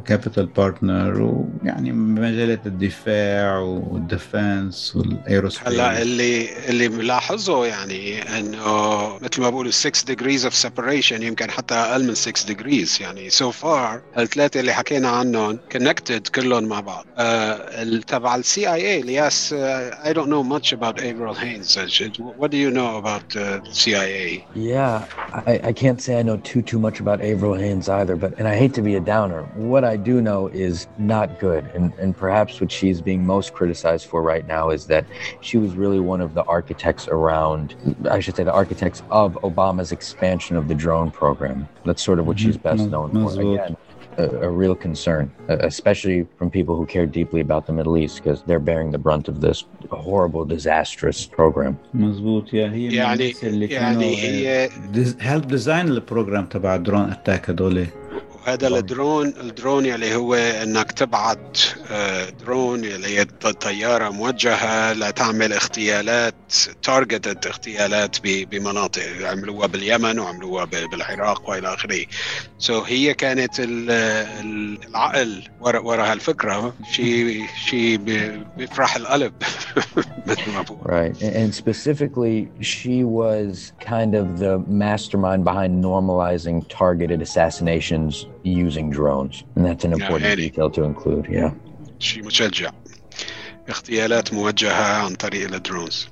Capital 0.05 0.45
Partner 0.45 1.21
ويعني 1.21 1.91
بمجالات 1.91 2.67
الدفاع 2.67 3.59
وال 3.59 3.89
defense 3.89 4.95
وال 4.95 5.07
aerospace. 5.07 5.67
هلا 5.67 6.01
اللي 6.01 6.47
اللي 6.69 6.89
ملاحظه 6.89 7.65
يعني 7.65 8.21
إنه 8.39 9.17
مثل 9.21 9.41
ما 9.41 9.49
بقولوا 9.49 9.71
6 9.71 10.15
degrees 10.15 10.41
of 10.41 10.67
separation 10.67 11.21
يمكن 11.21 11.51
حتى 11.51 11.75
أقل 11.75 12.07
من 12.07 12.13
6 12.13 12.53
degrees. 12.53 13.01
يعني 13.01 13.29
so 13.29 13.53
so 13.53 13.72
far 13.72 14.01
الثلاثه 14.17 14.59
اللي 14.59 14.73
حكينا 14.73 15.09
عنهم 15.09 15.59
connected 15.71 16.27
كلهم 16.27 16.63
مع 16.63 16.76
بعض 16.76 17.06
uh, 17.18 18.04
تبع 18.06 18.34
السي 18.34 18.72
اي 18.72 18.90
اي 18.90 19.00
الياس 19.00 19.54
I 20.04 20.12
don't 20.12 20.28
know 20.28 20.42
much 20.42 20.72
about 20.72 21.00
Avril 21.00 21.34
Haines 21.34 21.76
what 22.36 22.50
do 22.50 22.56
you 22.56 22.70
know 22.70 22.96
about 22.96 23.36
uh, 23.36 23.60
CIA 23.72 24.44
yeah 24.54 25.06
I, 25.46 25.60
I 25.70 25.72
can't 25.72 26.00
say 26.00 26.18
I 26.20 26.22
know 26.22 26.36
too 26.38 26.62
too 26.62 26.78
much 26.78 27.00
about 27.00 27.20
Avril 27.20 27.54
Haines 27.54 27.88
either 27.88 28.16
but 28.16 28.30
and 28.38 28.46
I 28.48 28.54
hate 28.62 28.74
to 28.74 28.82
be 28.82 28.94
a 28.96 29.00
downer 29.14 29.42
what 29.72 29.84
I 29.84 29.96
do 29.96 30.20
know 30.28 30.48
is 30.48 30.86
not 30.98 31.28
good 31.40 31.64
and, 31.76 31.92
and 32.02 32.16
perhaps 32.24 32.60
what 32.60 32.70
she's 32.78 33.00
being 33.00 33.22
most 33.34 33.48
criticized 33.58 34.06
for 34.10 34.20
right 34.32 34.46
now 34.46 34.64
is 34.70 34.86
that 34.92 35.04
she 35.40 35.56
was 35.64 35.70
really 35.82 36.00
one 36.00 36.20
of 36.26 36.34
the 36.38 36.44
architects 36.44 37.04
around 37.08 37.64
I 38.16 38.20
should 38.20 38.36
say 38.36 38.44
the 38.44 38.58
architects 38.62 39.02
of 39.10 39.28
Obama's 39.50 39.92
expansion 39.92 40.56
of 40.56 40.64
the 40.68 40.74
drone 40.84 41.10
program 41.10 41.68
that's 41.86 42.02
sort 42.02 42.18
of 42.20 42.26
what 42.26 42.38
she's 42.38 42.56
best 42.56 42.82
mm-hmm. 42.82 42.90
known 42.90 43.08
for 43.22 43.40
again 43.40 43.76
a, 44.18 44.24
a, 44.48 44.50
real 44.50 44.74
concern, 44.74 45.30
especially 45.48 46.26
from 46.38 46.50
people 46.50 46.74
who 46.76 46.86
care 46.86 47.06
deeply 47.06 47.40
about 47.40 47.66
the 47.66 47.72
Middle 47.72 47.96
East 47.96 48.14
because 48.22 48.42
they're 48.42 48.64
bearing 48.70 48.90
the 48.90 48.98
brunt 48.98 49.28
of 49.28 49.40
this 49.40 49.64
horrible, 49.90 50.44
disastrous 50.44 51.26
program. 51.26 51.76
مزبوط 51.94 52.54
يا 52.54 52.70
هي 52.72 52.94
يعني 52.94 53.34
يعني 53.70 54.16
هي 54.16 54.68
هيلب 55.20 55.46
ديزاين 55.46 55.88
البروجرام 55.88 56.46
تبع 56.46 56.74
الدرون 56.74 57.10
اتاك 57.10 57.50
هدول 57.50 57.86
هذا 58.47 58.67
ال 58.67 58.77
drone 58.77 59.27
ال 59.27 59.37
drone 59.37 59.85
يلي 59.85 60.15
هو 60.15 60.35
إنك 60.35 60.91
تبعت 60.91 61.57
آه، 61.91 62.29
درون 62.29 62.83
هي 62.83 63.25
طيارة 63.61 64.09
موجهة 64.09 64.93
لتعمل 64.93 65.53
اغتيالات 65.53 66.35
targeted 66.83 67.47
اغتيالات 67.47 68.17
بمناطق 68.23 69.03
عملوها 69.21 69.67
باليمن 69.67 70.19
وعملوها 70.19 70.65
بالعراق 70.65 71.49
وإلى 71.49 71.73
آخره. 71.73 72.05
so 72.57 72.81
so 72.81 72.87
هي 72.87 73.13
كانت 73.13 73.51
العقل 73.59 75.43
ورا 75.61 75.79
ورا 75.79 76.11
هالفكرة. 76.11 76.73
شيء 76.91 77.45
شيء 77.65 77.97
بيفرح 78.57 78.95
القلب. 78.95 79.33
مثل 80.27 80.51
ما 80.51 80.61
بقول. 80.61 80.77
Right. 80.83 81.21
And 81.21 81.55
specifically 81.55 82.49
she 82.61 83.03
was 83.03 83.73
kind 83.79 84.15
of 84.15 84.39
the 84.39 84.59
mastermind 84.67 85.43
behind 85.43 85.83
normalizing 85.83 86.65
targeted 86.69 87.21
assassinations 87.21 88.25
using 88.46 88.90
drones. 88.90 89.44
And 89.56 89.64
that's 89.64 89.84
an 89.84 89.92
important 89.92 90.22
يعني. 90.22 90.50
detail 90.50 90.70
to 90.70 90.82
include. 90.84 91.26
Yeah. 91.28 91.52
شيء 91.98 92.24
مشجع 92.26 92.70
اغتيالات 93.68 94.34
موجهة 94.34 95.04
عن 95.04 95.14
طريق 95.14 95.54
الدرونز 95.54 96.08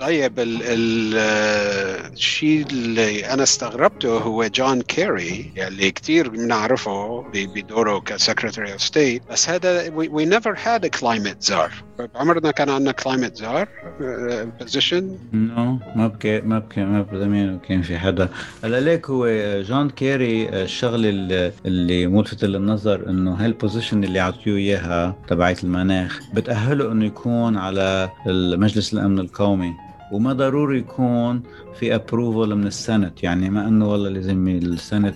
طيب 0.00 0.40
ال- 0.40 0.62
ال- 0.62 1.18
الشيء 2.12 2.66
اللي 2.66 3.26
أنا 3.32 3.42
استغربته 3.42 4.18
هو 4.18 4.46
جون 4.46 4.82
كيري 4.82 5.52
اللي 5.68 5.90
كثير 5.90 6.28
بنعرفه 6.28 7.24
بدوره 7.34 7.98
ك 7.98 8.05
secretary 8.05 8.72
of 8.72 8.82
state. 8.82 9.22
بس 9.30 9.48
هذا 9.50 9.90
we 9.90 10.24
never 10.26 10.54
had 10.54 10.84
a 10.84 11.00
climate 11.00 11.50
czar. 11.50 11.70
عمرنا 12.14 12.50
كان 12.50 12.70
عندنا 12.70 12.92
czar 13.34 13.66
uh, 13.66 14.64
position. 14.64 15.02
no 15.32 15.78
ما 15.96 16.06
ب 16.06 16.40
ما 16.40 16.58
ب 16.58 16.80
ما 16.84 17.02
بزمان 17.02 17.58
كان 17.58 17.82
في 17.82 17.98
حدا. 17.98 18.28
هلا 18.64 18.80
ليك 18.80 19.10
هو 19.10 19.28
جون 19.62 19.90
كيري 19.90 20.48
الشغلة 20.48 21.08
اللي, 21.66 22.06
ملفتة 22.06 22.46
للنظر 22.46 23.10
إنه 23.10 23.34
هال 23.34 23.48
position 23.48 24.04
اللي 24.04 24.20
عطيوه 24.20 24.58
إياها 24.58 25.16
تبعت 25.28 25.64
المناخ 25.64 26.20
بتأهله 26.34 26.92
إنه 26.92 27.04
يكون 27.04 27.56
على 27.56 28.10
المجلس 28.26 28.94
الأمن 28.94 29.18
القومي. 29.18 29.72
وما 30.14 30.32
ضروري 30.32 30.78
يكون 30.78 31.42
في 31.80 31.94
approval 31.94 32.54
من 32.54 32.66
ال 32.66 32.74
Senate 32.74 33.22
يعني 33.22 33.50
ما 33.50 33.68
إنه 33.68 33.88
والله 33.92 34.08
لازم 34.08 34.48
ال 34.48 34.57
Senate 34.57 35.14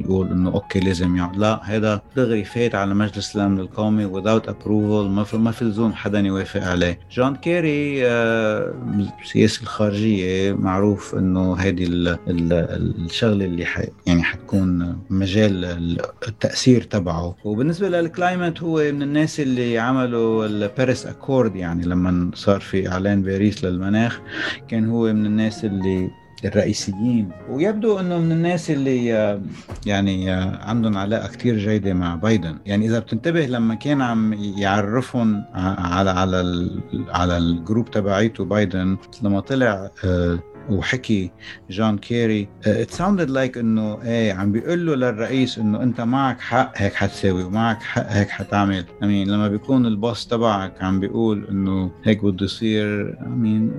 يقول 0.00 0.28
إنه 0.28 0.50
okay 0.50 0.80
لازم 0.80 1.16
يعمل. 1.16 1.40
لا 1.40 1.60
هذا 1.64 2.02
دغري 2.16 2.44
فات 2.44 2.74
على 2.74 2.94
مجلس 2.94 3.36
الأمن 3.36 3.58
القومي 3.60 4.08
without 4.08 4.42
approval. 4.46 5.08
ما 5.10 5.24
في 5.24 5.36
ما 5.36 5.50
في 5.50 5.64
لزوم 5.64 5.92
حدا 5.92 6.20
يوافق 6.20 6.62
عليه. 6.62 6.98
جون 7.12 7.36
كيري 7.36 8.06
آه، 8.06 8.74
السياسة 9.22 9.62
الخارجية 9.62 10.52
معروف 10.52 11.14
إنه 11.14 11.56
هذه 11.56 11.84
ال- 11.84 12.08
ال- 12.28 13.04
الشغلة 13.04 13.44
اللي 13.44 13.66
يعني 14.06 14.22
حتكون 14.22 14.98
مجال 15.10 15.64
التأثير 16.28 16.82
تبعه. 16.82 17.36
وبالنسبة 17.44 17.88
لل 17.88 18.04
climate 18.04 18.62
هو 18.62 18.76
من 18.92 19.02
الناس 19.02 19.40
اللي 19.40 19.78
عملوا 19.78 20.46
ال 20.46 20.56
Paris 20.56 21.06
Accord 21.06 21.56
يعني 21.56 21.84
لما 21.86 22.30
صار 22.34 22.60
في 22.60 22.88
إعلان 22.88 23.22
باريس 23.22 23.64
للمناخ 23.64 24.20
كان 24.68 24.88
هو 24.90 25.12
من 25.12 25.26
الناس 25.26 25.64
اللي 25.64 25.89
الرئيسيين 26.44 27.28
ويبدو 27.50 27.98
إنه 28.00 28.18
من 28.18 28.32
الناس 28.32 28.70
اللي 28.70 29.06
يعني 29.86 30.34
آه، 30.34 30.58
عندهم 30.62 30.98
علاقة 30.98 31.28
كتير 31.28 31.58
جيدة 31.58 31.94
مع 31.94 32.14
بايدن. 32.14 32.58
يعني 32.66 32.86
إذا 32.86 32.98
بتنتبه 32.98 33.46
لما 33.46 33.74
كان 33.74 34.02
عم 34.02 34.32
يعرفهم 34.32 35.44
على 35.54 36.10
على 36.10 36.70
على 37.08 37.38
ال 37.38 37.47
group 37.47 37.90
تبعيته 37.90 38.44
بايدن 38.44 38.96
لما 39.22 39.40
طلع 39.40 39.90
آه، 40.04 40.38
وحكي 40.68 41.30
جون 41.70 41.98
كيري. 41.98 42.48
it 42.66 42.90
sounded 42.90 43.30
like 43.30 43.58
إنه 43.58 44.02
إيه 44.02 44.32
عم 44.32 44.52
بيقول 44.52 44.86
له 44.86 44.94
للرئيس 44.94 45.58
إنه 45.58 45.82
أنت 45.82 46.00
معك 46.00 46.40
حق 46.40 46.72
هيك 46.76 46.94
حتساوي 46.94 47.44
ومعك 47.44 47.82
حق 47.82 48.06
هيك 48.08 48.28
حتعمل. 48.28 48.84
I 49.02 49.07
mean 49.07 49.28
لما 49.30 49.48
بيكون 49.48 49.86
ال 49.86 49.94
boss 49.94 50.26
تبعك 50.26 50.82
عم 50.82 51.00
بيقول 51.00 51.46
إنه 51.50 51.90
هيك 52.04 52.24
بده 52.24 52.44
يصير 52.44 53.16
I 53.26 53.35
mean 53.35 53.70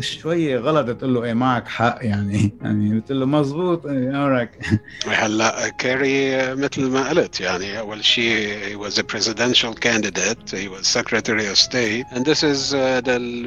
شوية 0.00 0.58
غلط 0.58 0.96
تقول 0.96 1.14
له 1.14 1.24
إيه 1.24 1.34
معك 1.34 1.68
حق 1.68 1.98
يعني. 2.02 2.52
يعني 2.62 3.00
بتقول 3.00 3.20
له 3.20 3.26
مزبوط 3.26 3.86
امرك 3.86 4.66
هلا 5.06 5.68
كيري 5.68 6.54
مثل 6.54 6.90
ما 6.90 7.08
قلت 7.08 7.40
يعني 7.40 7.78
أول 7.78 8.04
شيء 8.04 8.32
he 8.72 8.76
was 8.76 8.98
a 8.98 9.02
presidential 9.02 9.74
candidate 9.74 10.50
he 10.50 10.68
was 10.68 10.86
secretary 10.98 11.46
of 11.52 11.56
state 11.58 12.06
and 12.12 12.24
this 12.24 12.42
is 12.42 12.74
uh, 12.74 13.02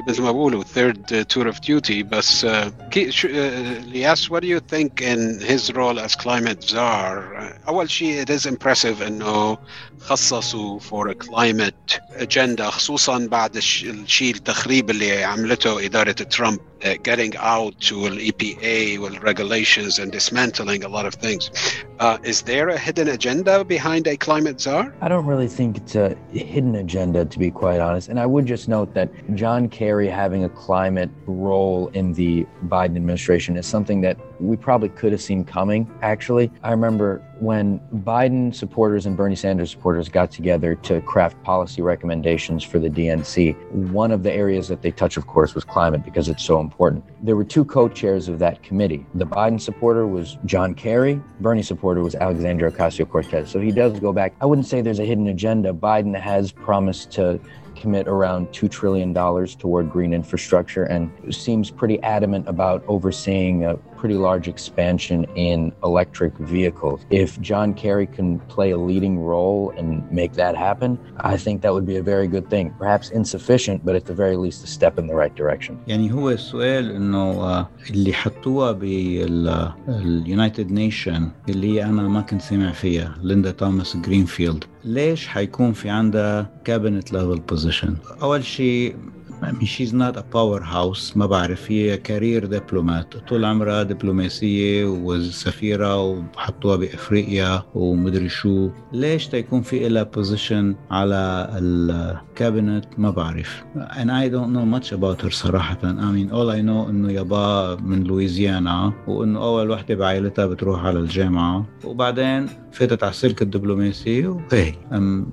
مثل 0.09 0.21
ما 0.21 0.31
بقولوا 0.31 0.63
third 0.63 0.97
uh, 0.97 1.23
tour 1.33 1.47
of 1.51 1.55
duty 1.55 2.03
بس 2.11 2.45
uh, 2.45 2.64
كي- 2.90 3.11
شو- 3.11 3.29
uh, 3.29 3.83
yes 3.92 4.31
what 4.31 4.40
do 4.42 4.48
you 4.48 4.61
think 4.61 5.00
in 5.00 5.40
his 5.40 5.72
role 5.72 5.98
as 5.98 6.14
climate 6.14 6.61
czar 6.62 7.35
Uh, 7.37 7.68
اول 7.68 7.90
شيء 7.90 8.24
it 8.24 8.31
is 8.31 8.46
impressive 8.46 9.03
انه 9.03 9.59
خصصوا 10.00 10.79
for 10.81 11.09
a 11.09 11.14
climate 11.14 12.00
agenda 12.18 12.62
خصوصا 12.62 13.18
بعد 13.18 13.57
الش- 13.57 13.85
الشيء 13.85 14.35
التخريب 14.35 14.90
اللي 14.90 15.24
عملته 15.24 15.85
اداره 15.87 16.12
ترامب 16.12 16.59
uh, 16.83 16.94
getting 17.03 17.37
out 17.37 17.74
to 17.81 18.09
the 18.09 18.31
EPA 18.31 18.98
with 19.03 19.14
regulations 19.22 19.98
and 19.98 20.11
dismantling 20.12 20.83
a 20.83 20.88
lot 20.88 21.05
of 21.11 21.14
things. 21.26 21.50
Uh, 21.98 22.16
is 22.33 22.40
there 22.42 22.68
a 22.70 22.79
hidden 22.79 23.09
agenda 23.09 23.55
behind 23.64 24.07
a 24.07 24.16
climate 24.16 24.59
czar? 24.64 24.94
I 25.03 25.09
don't 25.09 25.26
really 25.26 25.46
think 25.59 25.70
it's 25.76 25.94
a 25.94 26.16
hidden 26.33 26.74
agenda, 26.76 27.20
to 27.26 27.38
be 27.38 27.50
quite 27.50 27.81
honest. 27.87 28.09
And 28.09 28.18
I 28.18 28.26
would 28.33 28.46
just 28.46 28.66
note 28.76 28.94
that 28.94 29.09
John 29.35 29.68
Kerry 29.68 30.09
having 30.09 30.42
a 30.44 30.48
climate 30.66 31.11
role 31.26 31.83
in 31.98 32.07
the 32.14 32.46
Biden 32.74 32.96
administration 33.03 33.53
is 33.61 33.66
something 33.66 34.00
that 34.07 34.16
we 34.39 34.58
probably 34.58 34.89
could 34.89 35.12
have 35.12 35.21
seen 35.21 35.43
coming, 35.43 35.89
actually. 36.02 36.52
I 36.63 36.71
remember 36.71 37.21
when 37.39 37.80
Biden 37.93 38.54
supporters 38.54 39.06
and 39.06 39.17
Bernie 39.17 39.36
Sanders 39.36 39.71
supporters 39.71 40.10
got 40.10 40.32
together 40.32 40.76
to 40.76 41.02
craft 41.02 41.41
policy 41.43 41.82
recommendations 41.82 42.63
for 42.63 42.80
the 42.80 42.89
DNC, 42.89 43.56
one 43.91 44.12
of 44.12 44.24
the 44.24 44.32
areas 44.32 44.67
that 44.67 44.82
they 44.82 44.91
touched, 44.91 45.17
of 45.17 45.28
course, 45.28 45.54
was 45.54 45.63
climate 45.63 46.04
because 46.06 46.30
it's 46.30 46.43
so 46.43 46.60
important. 46.60 47.04
There 47.24 47.36
were 47.36 47.43
two 47.43 47.65
co 47.65 47.89
chairs 47.89 48.28
of 48.28 48.39
that 48.39 48.63
committee. 48.63 49.06
The 49.15 49.26
Biden 49.26 49.60
supporter 49.60 50.08
was 50.08 50.38
John 50.45 50.74
Kerry, 50.74 51.21
Bernie 51.39 51.63
supporter 51.63 52.02
was 52.02 52.15
Alexandria 52.15 52.71
Ocasio 52.71 53.10
Cortez. 53.10 53.50
So 53.50 53.60
he 53.60 53.71
does 53.71 54.00
go 54.00 54.13
back. 54.13 54.34
I 54.41 54.45
wouldn't 54.45 54.67
say 54.67 54.82
there's 54.82 55.00
a 55.00 55.06
hidden 55.06 55.28
agenda. 55.28 55.74
Biden 55.74 56.17
has 56.19 56.52
promised 56.52 57.12
to 57.13 57.39
commit 57.76 58.08
around 58.08 58.48
$2 58.48 58.69
trillion 58.71 59.13
toward 59.13 59.91
green 59.91 60.13
infrastructure 60.13 60.86
and 60.86 61.12
seems 61.34 61.69
pretty 61.69 62.02
adamant 62.02 62.48
about 62.48 62.84
overseeing 62.88 63.65
a 63.65 63.76
pretty 64.05 64.18
large 64.29 64.46
expansion 64.48 65.18
in 65.48 65.72
electric 65.85 66.33
vehicles. 66.38 66.98
If 67.11 67.38
John 67.40 67.74
Kerry 67.74 68.07
can 68.07 68.38
play 68.55 68.70
a 68.70 68.79
leading 68.90 69.18
role 69.18 69.72
and 69.79 69.88
make 70.11 70.33
that 70.42 70.55
happen, 70.57 70.98
I 71.18 71.37
think 71.37 71.61
that 71.62 71.72
would 71.74 71.87
be 71.87 71.96
a 71.96 72.03
very 72.03 72.29
good 72.29 72.48
thing. 72.50 72.74
Perhaps 72.79 73.11
insufficient, 73.11 73.85
but 73.85 73.94
at 74.00 74.05
the 74.07 74.14
very 74.14 74.37
least, 74.37 74.64
a 74.64 74.66
step 74.66 74.98
in 74.98 75.07
the 75.07 75.14
right 75.14 75.35
direction. 75.35 75.79
يعني 75.87 76.12
هو 76.12 76.31
السؤال 76.31 76.90
انه 76.90 77.31
آه، 77.31 77.68
اللي 77.90 78.12
حطوها 78.12 78.72
باليونايتد 78.72 80.72
نيشن 80.72 81.29
اللي 81.48 81.74
هي 81.74 81.85
انا 81.85 82.03
ما 82.03 82.20
كنت 82.20 82.42
سامع 82.42 82.72
فيها 82.72 83.14
ليندا 83.22 83.50
توماس 83.50 83.96
جرينفيلد 83.96 84.64
ليش 84.85 85.26
حيكون 85.26 85.72
في 85.72 85.88
عندها 85.88 86.50
كابينت 86.64 87.12
ليفل 87.12 87.40
بوزيشن 87.40 87.96
اول 88.22 88.44
شيء 88.44 88.96
I 89.41 89.52
mean, 89.52 89.65
she's 89.65 89.93
not 89.93 90.17
a 90.17 90.24
powerhouse. 90.24 91.17
ما 91.17 91.26
بعرف. 91.26 91.71
هي 91.71 91.98
career 91.97 92.45
diplomat 92.45 93.17
طول 93.17 93.45
عمرها 93.45 93.84
دبلوماسية 93.84 94.86
وسفيرة 94.86 96.02
وحطوها 96.04 96.76
بأفريقيا 96.76 97.63
ومدري 97.76 98.30
شو. 98.30 98.69
ليش 98.93 99.28
تيكون 99.28 99.62
في 99.62 99.88
إلها 99.88 100.04
position 100.04 100.75
على 100.91 101.50
ال 101.51 101.68
cabinet 101.68 102.86
ما 102.98 103.10
بعرف. 103.10 103.63
And 103.76 104.12
I 104.12 104.30
don't 104.30 104.54
know 104.54 104.65
much 104.65 104.91
about 104.91 105.21
her 105.21 105.30
صراحة. 105.30 105.78
I 105.82 106.12
mean 106.12 106.32
all 106.32 106.50
I 106.50 106.62
know 106.62 106.89
إنه 106.89 107.12
يابا 107.12 107.76
من 107.76 108.04
لويزيانا 108.04 108.93
وإنه 109.08 109.43
أول 109.43 109.71
وحدة 109.71 109.95
بعائلتها 109.95 110.45
بتروح 110.45 110.86
على 110.86 111.00
الجامعة. 111.00 111.65
وبعدين 111.84 112.50
فاتت 112.71 113.04
على 113.04 113.12
السلك 113.12 113.41
الدبلوماسي. 113.41 114.28
وهي. 114.28 114.74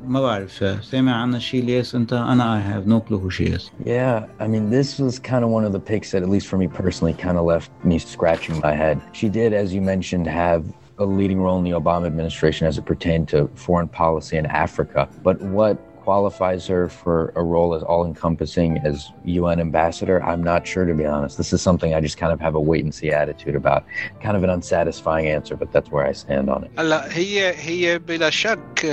ما 0.07 0.21
بعرف. 0.21 0.85
سامع 0.85 1.13
عنها 1.13 1.39
شيء 1.39 1.65
ليس 1.65 1.95
أنت؟ 1.95 2.13
أنا 2.13 2.53
I 2.53 2.61
have 2.61 2.87
no 2.87 3.01
clue 3.01 3.19
who 3.19 3.31
she 3.31 3.45
is. 3.57 3.71
Yeah, 3.92 4.28
I 4.40 4.48
mean, 4.48 4.70
this 4.70 5.00
was 5.00 5.20
kind 5.20 5.44
of 5.44 5.50
one 5.50 5.66
of 5.66 5.72
the 5.72 5.80
picks 5.80 6.12
that, 6.12 6.24
at 6.24 6.30
least 6.30 6.48
for 6.48 6.58
me 6.58 6.68
personally, 6.68 7.14
kind 7.14 7.38
of 7.38 7.46
left 7.46 7.72
me 7.84 8.00
scratching 8.00 8.60
my 8.60 8.74
head. 8.74 9.02
She 9.14 9.30
did, 9.30 9.54
as 9.54 9.74
you 9.74 9.82
mentioned, 9.82 10.28
have 10.28 10.66
a 11.00 11.06
leading 11.06 11.40
role 11.40 11.58
in 11.58 11.64
the 11.64 11.72
Obama 11.72 12.08
administration 12.08 12.68
as 12.68 12.78
it 12.78 12.86
pertained 12.86 13.28
to 13.30 13.48
foreign 13.56 13.88
policy 13.88 14.38
in 14.38 14.46
Africa. 14.48 15.08
But 15.24 15.42
what 15.42 15.78
qualifies 16.08 16.66
her 16.66 16.88
for 16.88 17.34
a 17.36 17.44
role 17.44 17.76
as 17.76 17.84
all 17.84 18.06
encompassing 18.06 18.78
as 18.78 19.12
UN 19.26 19.60
ambassador, 19.60 20.24
I'm 20.24 20.42
not 20.42 20.66
sure, 20.66 20.86
to 20.86 20.94
be 20.94 21.06
honest. 21.06 21.38
This 21.38 21.52
is 21.52 21.62
something 21.62 21.94
I 21.94 22.00
just 22.00 22.18
kind 22.18 22.32
of 22.32 22.40
have 22.40 22.56
a 22.56 22.62
wait 22.62 22.86
and 22.86 22.96
see 22.96 23.12
attitude 23.12 23.56
about. 23.56 23.84
Kind 24.22 24.38
of 24.38 24.44
an 24.44 24.50
unsatisfying 24.50 25.28
answer, 25.28 25.58
but 25.58 25.74
that's 25.74 25.92
where 25.92 26.06
I 26.08 26.14
stand 26.14 26.50
on 26.50 26.64
it. 26.64 26.72
هلا 26.78 27.18
هي 27.18 27.54
هي 27.56 28.00
بلا 28.00 28.30
شك 28.30 28.88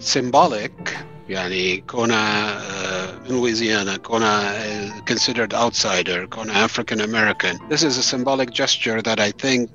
سيمبوليك 0.00 0.96
يعني 1.29 1.77
كونها 1.77 2.57
آه، 2.61 3.19
من 3.23 3.29
لويزيانا 3.35 3.97
كونها 3.97 4.65
آه، 4.65 4.91
considered 5.11 5.53
outsider 5.53 6.25
كونها 6.29 6.67
African 6.67 6.99
American. 6.99 7.57
This 7.69 7.83
is 7.83 7.97
a 7.97 8.03
symbolic 8.03 8.49
gesture 8.53 9.01
that 9.01 9.19
I 9.19 9.31
think 9.45 9.69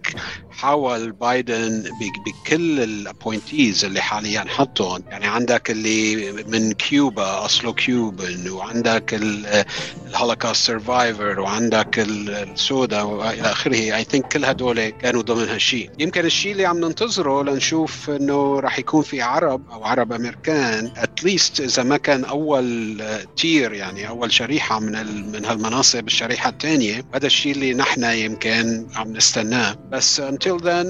حاول 0.51 1.12
بايدن 1.12 1.85
بكل 2.27 2.81
ال 2.81 2.90
appointees 2.90 3.85
اللي 3.85 4.01
حاليا 4.01 4.45
حطهم. 4.49 5.03
يعني 5.09 5.27
عندك 5.27 5.71
اللي 5.71 6.33
من 6.33 6.73
كيوبا 6.73 7.45
أصله 7.45 7.73
Cuban 7.73 8.51
وعندك 8.51 9.15
ال 9.14 9.30
Holocaust 9.30 10.66
survivor 10.66 11.40
وعندك 11.41 11.99
ال- 11.99 12.31
السودا 12.31 13.03
وإلى 13.03 13.43
آخره. 13.53 13.77
I 13.97 14.05
think 14.05 14.29
كل 14.33 14.45
هدول 14.45 14.88
كانوا 14.88 15.23
ضمن 15.23 15.49
هالشيء 15.49 15.91
يمكن 15.99 16.25
الشيء 16.25 16.53
اللي 16.53 16.67
عم 16.67 16.79
ننتظره 16.85 17.43
لنشوف 17.43 18.11
إنه 18.11 18.61
راح 18.61 18.79
يكون 18.79 19.03
في 19.03 19.23
عرب 19.23 19.71
أو 19.71 19.85
عرب 19.85 20.12
أمريكان 20.12 20.93
at 20.97 21.09
least 21.09 21.41
اذا 21.61 21.83
ما 21.83 21.96
كان 21.96 22.24
اول 22.24 23.02
تير 23.37 23.72
يعني 23.72 24.09
اول 24.09 24.33
شريحه 24.33 24.81
من 24.81 24.92
من 25.33 25.44
هالمناصب 25.44 26.07
الشريحه 26.07 26.50
الثانية 26.50 27.05
هذا 27.14 27.26
الشيء 27.26 27.52
اللي 27.52 27.74
نحن 27.74 28.05
يمكن 28.05 28.87
عم 28.96 29.12
نستناه 29.12 29.76
بس 29.90 30.20
until 30.20 30.59
then 30.62 30.87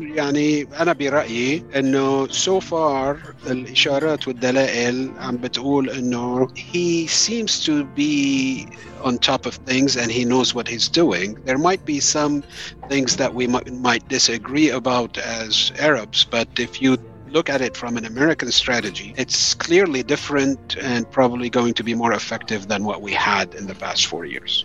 يعني 0.00 0.68
أنا 0.80 0.92
برايي 0.92 1.64
انه 1.76 2.28
so 2.28 2.60
far 2.60 3.16
الاشارات 3.46 4.28
والدلائل 4.28 5.10
عم 5.18 5.36
بتقول 5.36 5.90
انه 5.90 6.48
he 6.72 7.08
seems 7.08 7.64
to 7.66 7.84
be 7.96 8.66
on 9.02 9.18
top 9.18 9.46
of 9.46 9.54
things 9.54 9.96
and 9.96 10.10
he 10.10 10.24
knows 10.24 10.54
what 10.54 10.68
he's 10.68 10.88
doing. 10.88 11.34
There 11.44 11.58
might 11.58 11.84
be 11.84 12.00
some 12.00 12.42
things 12.88 13.16
that 13.16 13.34
we 13.34 13.46
might 13.88 14.06
disagree 14.08 14.70
about 14.70 15.18
as 15.18 15.72
Arabs, 15.78 16.24
but 16.24 16.48
if 16.58 16.82
you 16.82 16.98
look 17.30 17.48
at 17.48 17.60
it 17.60 17.76
from 17.76 17.96
an 17.96 18.04
American 18.04 18.50
strategy, 18.52 19.14
it's 19.16 19.54
clearly 19.54 20.02
different 20.02 20.76
and 20.76 21.10
probably 21.10 21.50
going 21.50 21.74
to 21.74 21.84
be 21.84 21.94
more 21.94 22.12
effective 22.12 22.68
than 22.68 22.84
what 22.84 23.02
we 23.02 23.12
had 23.12 23.54
in 23.54 23.66
the 23.66 23.74
past 23.74 24.06
four 24.06 24.24
years. 24.24 24.64